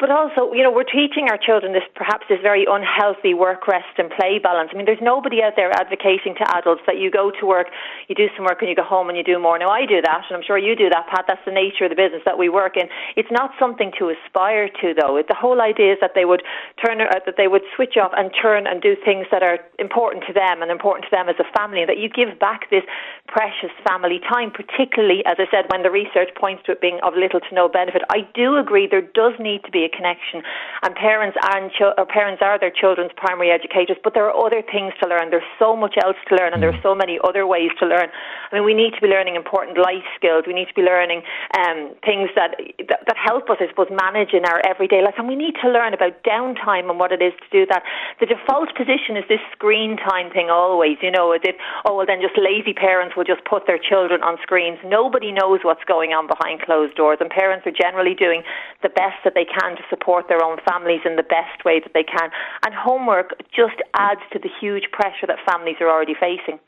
but 0.00 0.10
also, 0.10 0.50
you 0.56 0.64
know, 0.64 0.72
we're 0.72 0.88
teaching 0.88 1.28
our 1.28 1.36
children 1.36 1.76
this 1.76 1.84
perhaps 1.94 2.24
this 2.32 2.40
very 2.40 2.64
unhealthy 2.64 3.36
work, 3.36 3.68
rest, 3.68 3.92
and 4.00 4.08
play 4.08 4.40
balance. 4.40 4.72
I 4.72 4.76
mean, 4.76 4.88
there's 4.88 5.04
nobody 5.04 5.44
out 5.44 5.54
there 5.60 5.70
advocating 5.70 6.34
to 6.40 6.44
adults 6.56 6.80
that 6.88 6.96
you 6.96 7.12
go 7.12 7.30
to 7.38 7.44
work, 7.44 7.68
you 8.08 8.16
do 8.16 8.32
some 8.34 8.48
work, 8.48 8.64
and 8.64 8.68
you 8.72 8.74
go 8.74 8.82
home 8.82 9.12
and 9.12 9.18
you 9.18 9.22
do 9.22 9.38
more. 9.38 9.60
Now, 9.60 9.68
I 9.68 9.84
do 9.84 10.00
that, 10.00 10.24
and 10.26 10.34
I'm 10.34 10.42
sure 10.42 10.56
you 10.56 10.74
do 10.74 10.88
that, 10.88 11.06
Pat. 11.12 11.28
That's 11.28 11.44
the 11.44 11.52
nature 11.52 11.84
of 11.84 11.92
the 11.92 12.00
business 12.00 12.24
that 12.24 12.40
we 12.40 12.48
work 12.48 12.80
in. 12.80 12.88
It's 13.14 13.30
not 13.30 13.52
something 13.60 13.92
to 14.00 14.08
aspire 14.08 14.72
to, 14.80 14.94
though. 14.96 15.20
The 15.20 15.36
whole 15.36 15.60
idea 15.60 15.92
is 15.92 15.98
that 16.00 16.16
they 16.16 16.24
would 16.24 16.42
turn, 16.80 17.04
uh, 17.04 17.20
that 17.28 17.36
they 17.36 17.46
would 17.46 17.62
switch 17.76 18.00
off 18.00 18.16
and 18.16 18.32
turn 18.32 18.66
and 18.66 18.80
do 18.80 18.96
things 19.04 19.28
that 19.30 19.44
are 19.44 19.60
important 19.78 20.24
to 20.28 20.32
them 20.32 20.62
and 20.64 20.72
important 20.72 21.04
to 21.04 21.12
them 21.12 21.28
as 21.28 21.36
a 21.36 21.48
family, 21.52 21.84
that 21.84 22.00
you 22.00 22.08
give 22.08 22.40
back 22.40 22.70
this 22.70 22.88
precious 23.28 23.70
family 23.84 24.18
time, 24.24 24.50
particularly, 24.50 25.20
as 25.28 25.36
I 25.36 25.44
said, 25.52 25.68
when 25.68 25.84
the 25.84 25.92
research 25.92 26.32
points 26.40 26.64
to 26.64 26.72
it 26.72 26.80
being 26.80 26.98
of 27.04 27.12
little 27.14 27.40
to 27.40 27.52
no 27.52 27.68
benefit. 27.68 28.00
I 28.08 28.24
do 28.32 28.56
agree 28.56 28.88
there 28.88 29.04
does 29.04 29.36
need 29.38 29.62
to 29.68 29.70
be 29.70 29.89
connection. 29.90 30.42
And 30.82 30.94
parents 30.94 31.36
and 31.54 31.70
or 31.98 32.06
parents 32.06 32.40
are 32.42 32.58
their 32.58 32.70
children's 32.70 33.12
primary 33.16 33.50
educators, 33.50 33.98
but 34.02 34.14
there 34.14 34.24
are 34.24 34.34
other 34.34 34.62
things 34.62 34.94
to 35.02 35.08
learn. 35.08 35.30
There's 35.30 35.46
so 35.58 35.76
much 35.76 35.94
else 36.02 36.16
to 36.28 36.36
learn, 36.36 36.52
and 36.54 36.62
there 36.62 36.70
are 36.70 36.82
so 36.82 36.94
many 36.94 37.18
other 37.22 37.46
ways 37.46 37.70
to 37.80 37.86
learn. 37.86 38.08
I 38.08 38.50
mean, 38.54 38.64
we 38.64 38.74
need 38.74 38.94
to 38.94 39.00
be 39.00 39.08
learning 39.08 39.36
important 39.36 39.76
life 39.76 40.06
skills. 40.16 40.44
We 40.46 40.54
need 40.54 40.68
to 40.68 40.74
be 40.74 40.82
learning 40.82 41.22
um, 41.58 41.94
things 42.04 42.30
that, 42.34 42.56
that 42.88 43.00
that 43.06 43.18
help 43.18 43.50
us, 43.50 43.58
I 43.60 43.68
suppose, 43.68 43.90
manage 43.90 44.32
in 44.32 44.44
our 44.46 44.62
everyday 44.64 45.02
life. 45.02 45.14
And 45.18 45.26
we 45.26 45.36
need 45.36 45.54
to 45.62 45.68
learn 45.68 45.94
about 45.94 46.22
downtime 46.22 46.88
and 46.88 46.98
what 46.98 47.12
it 47.12 47.20
is 47.20 47.34
to 47.42 47.48
do 47.50 47.66
that. 47.66 47.82
The 48.20 48.26
default 48.26 48.74
position 48.76 49.16
is 49.18 49.24
this 49.28 49.42
screen 49.52 49.96
time 49.96 50.30
thing 50.30 50.48
always. 50.50 50.96
You 51.02 51.10
know, 51.10 51.32
as 51.32 51.42
if 51.44 51.56
oh 51.84 51.96
well, 51.96 52.06
then 52.06 52.20
just 52.22 52.38
lazy 52.38 52.72
parents 52.72 53.16
will 53.16 53.26
just 53.26 53.44
put 53.44 53.66
their 53.66 53.78
children 53.78 54.22
on 54.22 54.38
screens. 54.42 54.78
Nobody 54.84 55.32
knows 55.32 55.60
what's 55.62 55.84
going 55.84 56.12
on 56.12 56.26
behind 56.26 56.62
closed 56.62 56.94
doors, 56.96 57.18
and 57.20 57.30
parents 57.30 57.66
are 57.66 57.74
generally 57.74 58.14
doing 58.14 58.42
the 58.82 58.88
best 58.88 59.18
that 59.24 59.34
they 59.34 59.44
can 59.44 59.76
to 59.80 59.86
support 59.88 60.28
their 60.28 60.44
own 60.44 60.58
families 60.68 61.00
in 61.04 61.16
the 61.16 61.22
best 61.22 61.64
way 61.64 61.80
that 61.80 61.92
they 61.94 62.04
can. 62.04 62.30
And 62.64 62.74
homework 62.74 63.40
just 63.54 63.80
adds 63.94 64.20
to 64.32 64.38
the 64.38 64.50
huge 64.60 64.84
pressure 64.92 65.26
that 65.26 65.38
families 65.50 65.76
are 65.80 65.88
already 65.88 66.14
facing. 66.14 66.58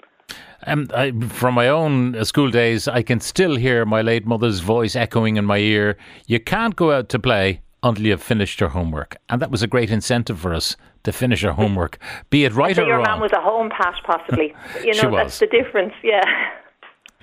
Um, 0.67 0.89
I, 0.95 1.13
from 1.29 1.55
my 1.55 1.69
own 1.69 2.15
uh, 2.15 2.25
school 2.25 2.51
days, 2.51 2.87
I 2.87 3.03
can 3.03 3.21
still 3.21 3.57
hear 3.57 3.85
my 3.85 4.01
late 4.01 4.27
mother's 4.27 4.61
voice 4.61 4.95
echoing 4.95 5.37
in 5.37 5.45
my 5.45 5.59
ear. 5.59 5.97
You 6.27 6.39
can't 6.39 6.77
go 6.77 6.93
out 6.93 7.09
to 7.11 7.19
play 7.19 7.63
until 7.83 8.07
you've 8.07 8.23
finished 8.23 8.61
your 8.61 8.71
homework. 8.71 9.17
And 9.29 9.43
that 9.43 9.51
was 9.51 9.63
a 9.63 9.67
great 9.67 9.91
incentive 9.91 10.39
for 10.39 10.55
us 10.55 10.77
to 11.03 11.13
finish 11.13 11.43
our 11.45 11.53
homework, 11.53 11.99
be 12.31 12.45
it 12.45 12.55
right 12.55 12.79
or 12.79 12.83
your 12.83 12.99
wrong. 12.99 13.05
Your 13.05 13.13
mum 13.15 13.21
was 13.21 13.33
a 13.33 13.41
home 13.41 13.71
pat, 13.71 13.95
possibly. 14.05 14.55
You 14.85 14.95
know, 15.03 15.11
that's 15.17 15.41
the 15.41 15.49
difference, 15.49 15.95
yeah. 16.03 16.23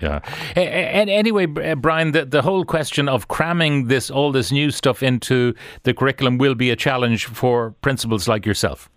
Yeah. 0.01 0.19
And 0.55 1.09
anyway, 1.09 1.45
uh, 1.45 1.75
Bryan, 1.75 2.11
the, 2.11 2.25
the 2.25 2.41
whole 2.41 2.65
question 2.65 3.09
of 3.09 3.27
cramming 3.27 3.87
this 3.87 4.09
all 4.09 4.31
this 4.31 4.51
new 4.51 4.71
stuff 4.71 5.03
into 5.03 5.53
the 5.83 5.93
curriculum 5.93 6.37
will 6.37 6.55
be 6.55 6.69
a 6.69 6.75
challenge 6.75 7.25
for 7.25 7.71
principals 7.81 8.27
like 8.27 8.45
yourself. 8.45 8.89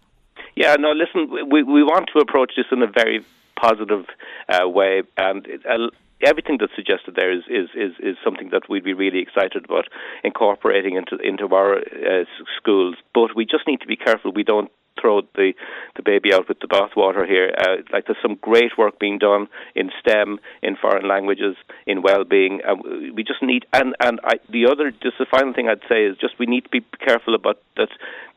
Yeah. 0.54 0.76
No. 0.78 0.92
Listen, 0.92 1.28
we 1.50 1.62
we 1.62 1.82
want 1.82 2.08
to 2.14 2.20
approach 2.20 2.52
this 2.56 2.66
in 2.70 2.82
a 2.82 2.86
very 2.86 3.24
positive 3.60 4.06
uh, 4.48 4.68
way, 4.68 5.02
and 5.16 5.46
uh, 5.68 5.88
everything 6.22 6.58
that's 6.60 6.74
suggested 6.74 7.14
there 7.16 7.32
is, 7.32 7.44
is, 7.48 7.68
is, 7.74 7.92
is 8.00 8.16
something 8.24 8.50
that 8.50 8.62
we'd 8.68 8.84
be 8.84 8.94
really 8.94 9.20
excited 9.20 9.64
about 9.64 9.86
incorporating 10.24 10.96
into 10.96 11.16
into 11.22 11.52
our 11.54 11.78
uh, 11.78 12.24
schools. 12.56 12.96
But 13.14 13.34
we 13.36 13.44
just 13.44 13.66
need 13.66 13.80
to 13.80 13.86
be 13.86 13.96
careful 13.96 14.32
we 14.32 14.44
don't 14.44 14.70
throw 15.00 15.22
the 15.34 15.52
the 15.96 16.02
baby 16.02 16.32
out 16.32 16.48
with 16.48 16.60
the 16.60 16.68
bathwater 16.68 17.26
here. 17.26 17.52
Uh, 17.58 17.76
like 17.92 18.06
there's 18.06 18.18
some 18.22 18.36
great 18.40 18.78
work 18.78 18.98
being 18.98 19.18
done 19.18 19.48
in 19.74 19.90
STEM, 20.00 20.38
in 20.62 20.76
foreign 20.76 21.08
languages, 21.08 21.56
in 21.86 22.02
well-being. 22.02 22.60
Uh, 22.66 22.74
we 23.14 23.22
just 23.22 23.42
need 23.42 23.66
and 23.72 23.94
and 24.00 24.20
I, 24.24 24.34
the 24.50 24.66
other 24.66 24.90
just 24.90 25.18
the 25.18 25.26
final 25.30 25.52
thing 25.52 25.68
I'd 25.68 25.80
say 25.88 26.04
is 26.04 26.16
just 26.18 26.38
we 26.38 26.46
need 26.46 26.64
to 26.64 26.70
be 26.70 26.84
careful 27.04 27.34
about 27.34 27.58
that. 27.76 27.88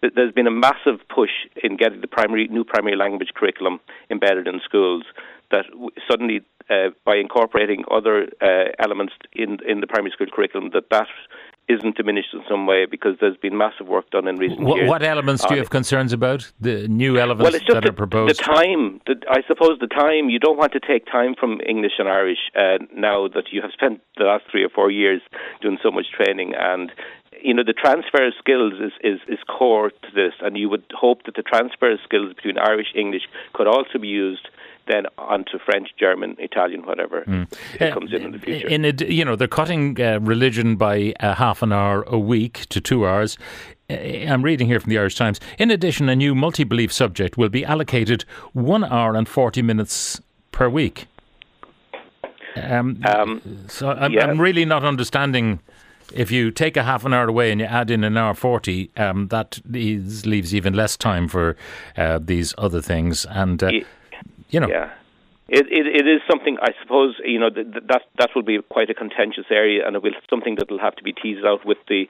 that 0.01 0.11
there's 0.15 0.33
been 0.33 0.47
a 0.47 0.51
massive 0.51 0.99
push 1.13 1.31
in 1.63 1.77
getting 1.77 2.01
the 2.01 2.07
primary 2.07 2.47
new 2.47 2.63
primary 2.63 2.95
language 2.95 3.29
curriculum 3.35 3.79
embedded 4.09 4.47
in 4.47 4.59
schools. 4.63 5.03
That 5.51 5.65
suddenly, 6.09 6.41
uh, 6.69 6.89
by 7.05 7.17
incorporating 7.17 7.83
other 7.91 8.27
uh, 8.41 8.71
elements 8.79 9.13
in 9.33 9.59
in 9.67 9.81
the 9.81 9.87
primary 9.87 10.11
school 10.11 10.27
curriculum, 10.33 10.71
that 10.73 10.89
that 10.89 11.07
isn't 11.67 11.97
diminished 11.97 12.29
in 12.33 12.41
some 12.49 12.67
way 12.67 12.85
because 12.85 13.15
there's 13.19 13.37
been 13.37 13.57
massive 13.57 13.87
work 13.87 14.09
done 14.11 14.27
in 14.27 14.37
recent 14.37 14.61
what, 14.61 14.77
years. 14.77 14.89
What 14.89 15.03
elements 15.03 15.43
do 15.45 15.55
you 15.55 15.59
have 15.59 15.69
concerns 15.69 16.13
about? 16.13 16.51
The 16.59 16.87
new 16.87 17.17
elements 17.17 17.43
well, 17.43 17.55
it's 17.55 17.65
just 17.65 17.73
that 17.73 17.83
the, 17.83 17.89
are 17.89 17.93
proposed? 17.93 18.39
The 18.39 18.43
time, 18.43 19.01
the, 19.07 19.15
I 19.29 19.41
suppose 19.47 19.79
the 19.79 19.87
time, 19.87 20.29
you 20.29 20.39
don't 20.39 20.57
want 20.57 20.73
to 20.73 20.79
take 20.79 21.05
time 21.07 21.33
from 21.39 21.59
English 21.67 21.93
and 21.97 22.07
Irish 22.07 22.51
uh, 22.55 22.77
now 22.95 23.27
that 23.29 23.45
you 23.51 23.61
have 23.61 23.71
spent 23.71 24.01
the 24.17 24.25
last 24.25 24.45
three 24.51 24.63
or 24.63 24.69
four 24.69 24.91
years 24.91 25.21
doing 25.61 25.77
so 25.81 25.91
much 25.91 26.05
training 26.11 26.53
and 26.57 26.91
you 27.41 27.53
know 27.53 27.63
the 27.63 27.73
transfer 27.73 28.27
of 28.27 28.33
skills 28.39 28.73
is, 28.79 28.91
is, 29.03 29.19
is 29.27 29.39
core 29.47 29.89
to 29.89 30.11
this, 30.13 30.33
and 30.41 30.57
you 30.57 30.69
would 30.69 30.83
hope 30.93 31.23
that 31.23 31.35
the 31.35 31.43
transfer 31.43 31.91
of 31.91 31.99
skills 32.03 32.33
between 32.33 32.57
Irish 32.57 32.93
English 32.95 33.23
could 33.53 33.67
also 33.67 33.99
be 33.99 34.07
used 34.07 34.47
then 34.87 35.05
onto 35.17 35.57
French, 35.57 35.89
German, 35.99 36.35
Italian, 36.37 36.85
whatever 36.85 37.23
mm. 37.27 37.47
uh, 37.81 37.93
comes 37.93 38.13
in 38.13 38.21
in 38.21 38.31
the 38.31 38.39
future. 38.39 38.67
In 38.67 38.85
a, 38.85 38.93
you 39.07 39.25
know, 39.25 39.35
they're 39.35 39.47
cutting 39.47 39.99
uh, 39.99 40.19
religion 40.21 40.75
by 40.75 41.13
uh, 41.19 41.33
half 41.35 41.61
an 41.61 41.73
hour 41.73 42.03
a 42.03 42.19
week 42.19 42.67
to 42.69 42.79
two 42.79 43.07
hours. 43.07 43.37
Uh, 43.89 43.93
I'm 43.93 44.43
reading 44.43 44.67
here 44.67 44.79
from 44.79 44.89
the 44.89 44.99
Irish 44.99 45.15
Times. 45.15 45.39
In 45.57 45.71
addition, 45.71 46.09
a 46.09 46.15
new 46.15 46.35
multi 46.35 46.63
belief 46.63 46.93
subject 46.93 47.37
will 47.37 47.49
be 47.49 47.65
allocated 47.65 48.25
one 48.53 48.83
hour 48.83 49.15
and 49.15 49.27
40 49.27 49.61
minutes 49.61 50.21
per 50.51 50.69
week. 50.69 51.07
Um, 52.55 53.01
um, 53.05 53.65
so 53.67 53.89
I'm, 53.89 54.13
yeah. 54.13 54.25
I'm, 54.25 54.39
really 54.39 54.65
not 54.65 54.83
understanding. 54.83 55.59
If 56.13 56.31
you 56.31 56.51
take 56.51 56.77
a 56.77 56.83
half 56.83 57.05
an 57.05 57.13
hour 57.13 57.27
away 57.27 57.51
and 57.51 57.59
you 57.59 57.67
add 57.67 57.91
in 57.91 58.03
an 58.03 58.17
hour 58.17 58.33
40, 58.33 58.91
um, 58.97 59.27
that 59.29 59.59
leaves 59.65 60.53
even 60.55 60.73
less 60.73 60.95
time 60.97 61.27
for 61.27 61.55
uh, 61.97 62.19
these 62.21 62.53
other 62.57 62.81
things. 62.81 63.25
And 63.25 63.63
uh, 63.63 63.71
you 64.49 64.59
know. 64.59 64.69
Yeah. 64.69 64.91
It, 65.47 65.67
it, 65.69 65.85
it 65.85 66.07
is 66.07 66.21
something 66.27 66.57
I 66.59 66.71
suppose 66.81 67.15
you 67.23 67.39
know 67.39 67.51
that 67.51 67.87
that 67.87 68.01
that 68.17 68.29
will 68.33 68.41
be 68.41 68.59
quite 68.67 68.89
a 68.89 68.95
contentious 68.95 69.45
area, 69.51 69.85
and 69.85 69.95
it 69.95 70.01
will 70.01 70.11
something 70.27 70.55
that 70.55 70.71
will 70.71 70.79
have 70.79 70.95
to 70.95 71.03
be 71.03 71.13
teased 71.13 71.45
out 71.45 71.63
with 71.63 71.77
the 71.87 72.09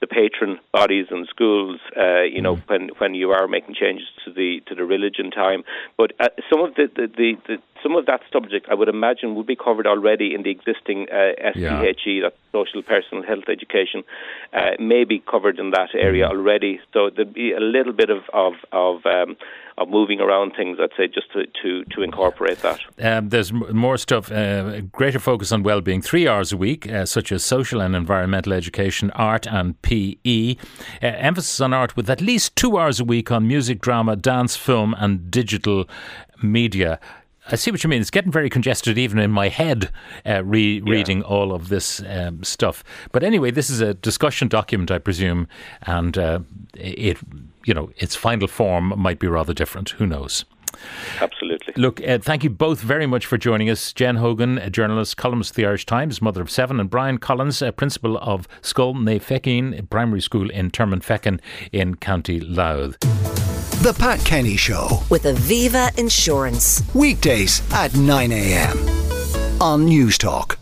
the 0.00 0.06
patron 0.06 0.60
bodies 0.72 1.06
and 1.10 1.26
schools. 1.26 1.80
Uh, 1.96 2.22
you 2.22 2.40
know, 2.40 2.56
mm. 2.56 2.68
when 2.68 2.88
when 2.98 3.14
you 3.14 3.32
are 3.32 3.48
making 3.48 3.74
changes 3.74 4.06
to 4.24 4.32
the 4.32 4.62
to 4.66 4.76
the 4.76 4.84
religion 4.84 5.32
time, 5.32 5.64
but 5.96 6.12
uh, 6.20 6.28
some 6.48 6.60
of 6.60 6.76
the, 6.76 6.88
the, 6.94 7.08
the, 7.08 7.32
the 7.48 7.56
some 7.82 7.96
of 7.96 8.06
that 8.06 8.20
subject 8.32 8.68
I 8.70 8.74
would 8.74 8.88
imagine 8.88 9.34
would 9.34 9.46
be 9.46 9.56
covered 9.56 9.88
already 9.88 10.32
in 10.32 10.44
the 10.44 10.50
existing 10.50 11.08
uh, 11.10 11.32
SPHE, 11.54 11.60
yeah. 11.60 12.22
that 12.22 12.34
social 12.52 12.82
personal 12.82 13.24
health 13.24 13.48
education, 13.48 14.04
uh, 14.52 14.72
may 14.78 15.02
be 15.02 15.18
covered 15.18 15.58
in 15.58 15.70
that 15.70 15.90
area 15.94 16.26
mm. 16.26 16.30
already. 16.30 16.80
So 16.92 17.10
there'd 17.10 17.34
be 17.34 17.52
a 17.52 17.60
little 17.60 17.92
bit 17.92 18.10
of 18.10 18.22
of, 18.32 18.54
of 18.70 19.04
um, 19.06 19.36
of 19.78 19.88
moving 19.90 20.20
around 20.20 20.52
things, 20.56 20.78
I'd 20.80 20.90
say, 20.96 21.06
just 21.06 21.30
to, 21.32 21.46
to, 21.62 21.84
to 21.84 22.02
incorporate 22.02 22.62
that. 22.62 22.80
Um, 22.98 23.28
there's 23.28 23.52
more 23.52 23.98
stuff, 23.98 24.32
uh, 24.32 24.80
greater 24.80 25.18
focus 25.18 25.52
on 25.52 25.62
well-being, 25.62 26.00
three 26.00 26.26
hours 26.26 26.52
a 26.52 26.56
week, 26.56 26.90
uh, 26.90 27.04
such 27.04 27.30
as 27.30 27.44
social 27.44 27.82
and 27.82 27.94
environmental 27.94 28.54
education, 28.54 29.10
art 29.10 29.46
and 29.46 29.80
PE. 29.82 30.56
Uh, 31.02 31.06
emphasis 31.06 31.60
on 31.60 31.74
art 31.74 31.94
with 31.96 32.08
at 32.08 32.20
least 32.20 32.56
two 32.56 32.78
hours 32.78 33.00
a 33.00 33.04
week 33.04 33.30
on 33.30 33.46
music, 33.46 33.80
drama, 33.80 34.16
dance, 34.16 34.56
film, 34.56 34.94
and 34.98 35.30
digital 35.30 35.84
media. 36.42 36.98
I 37.48 37.56
see 37.56 37.70
what 37.70 37.84
you 37.84 37.88
mean. 37.88 38.00
It's 38.00 38.10
getting 38.10 38.32
very 38.32 38.50
congested 38.50 38.98
even 38.98 39.18
in 39.18 39.30
my 39.30 39.48
head 39.48 39.90
uh, 40.24 40.42
re- 40.44 40.82
yeah. 40.84 40.90
reading 40.92 41.22
all 41.22 41.52
of 41.52 41.68
this 41.68 42.02
um, 42.08 42.42
stuff. 42.42 42.82
But 43.12 43.22
anyway, 43.22 43.52
this 43.52 43.70
is 43.70 43.80
a 43.80 43.94
discussion 43.94 44.48
document, 44.48 44.90
I 44.90 44.98
presume, 44.98 45.46
and 45.82 46.18
uh, 46.18 46.40
it, 46.74 47.18
you 47.66 47.74
know, 47.74 47.90
its 47.96 48.16
final 48.16 48.48
form 48.48 48.94
might 48.96 49.18
be 49.18 49.26
rather 49.26 49.52
different. 49.52 49.90
Who 49.90 50.06
knows? 50.06 50.44
Absolutely. 51.20 51.74
Look, 51.76 52.06
uh, 52.06 52.18
thank 52.18 52.44
you 52.44 52.50
both 52.50 52.80
very 52.80 53.06
much 53.06 53.26
for 53.26 53.38
joining 53.38 53.68
us. 53.68 53.92
Jen 53.92 54.16
Hogan, 54.16 54.58
a 54.58 54.70
journalist, 54.70 55.16
columnist 55.16 55.50
of 55.50 55.56
the 55.56 55.66
Irish 55.66 55.86
Times, 55.86 56.22
mother 56.22 56.42
of 56.42 56.50
seven, 56.50 56.78
and 56.80 56.88
Bryan 56.88 57.18
Collins, 57.18 57.62
a 57.62 57.72
principal 57.72 58.18
of 58.18 58.46
Scoil 58.62 58.94
Naomh 58.94 59.20
Feichin 59.20 59.88
Primary 59.90 60.20
School 60.20 60.50
in 60.50 60.70
Termonfeckin 60.70 61.40
in 61.72 61.96
County 61.96 62.40
Louth. 62.40 62.98
The 63.82 63.94
Pat 63.98 64.20
Kenny 64.24 64.56
Show 64.56 65.02
with 65.10 65.24
Aviva 65.24 65.96
Insurance. 65.98 66.82
Weekdays 66.94 67.62
at 67.72 67.94
9 67.94 68.32
a.m. 68.32 68.78
on 69.60 69.86
Newstalk. 69.86 70.56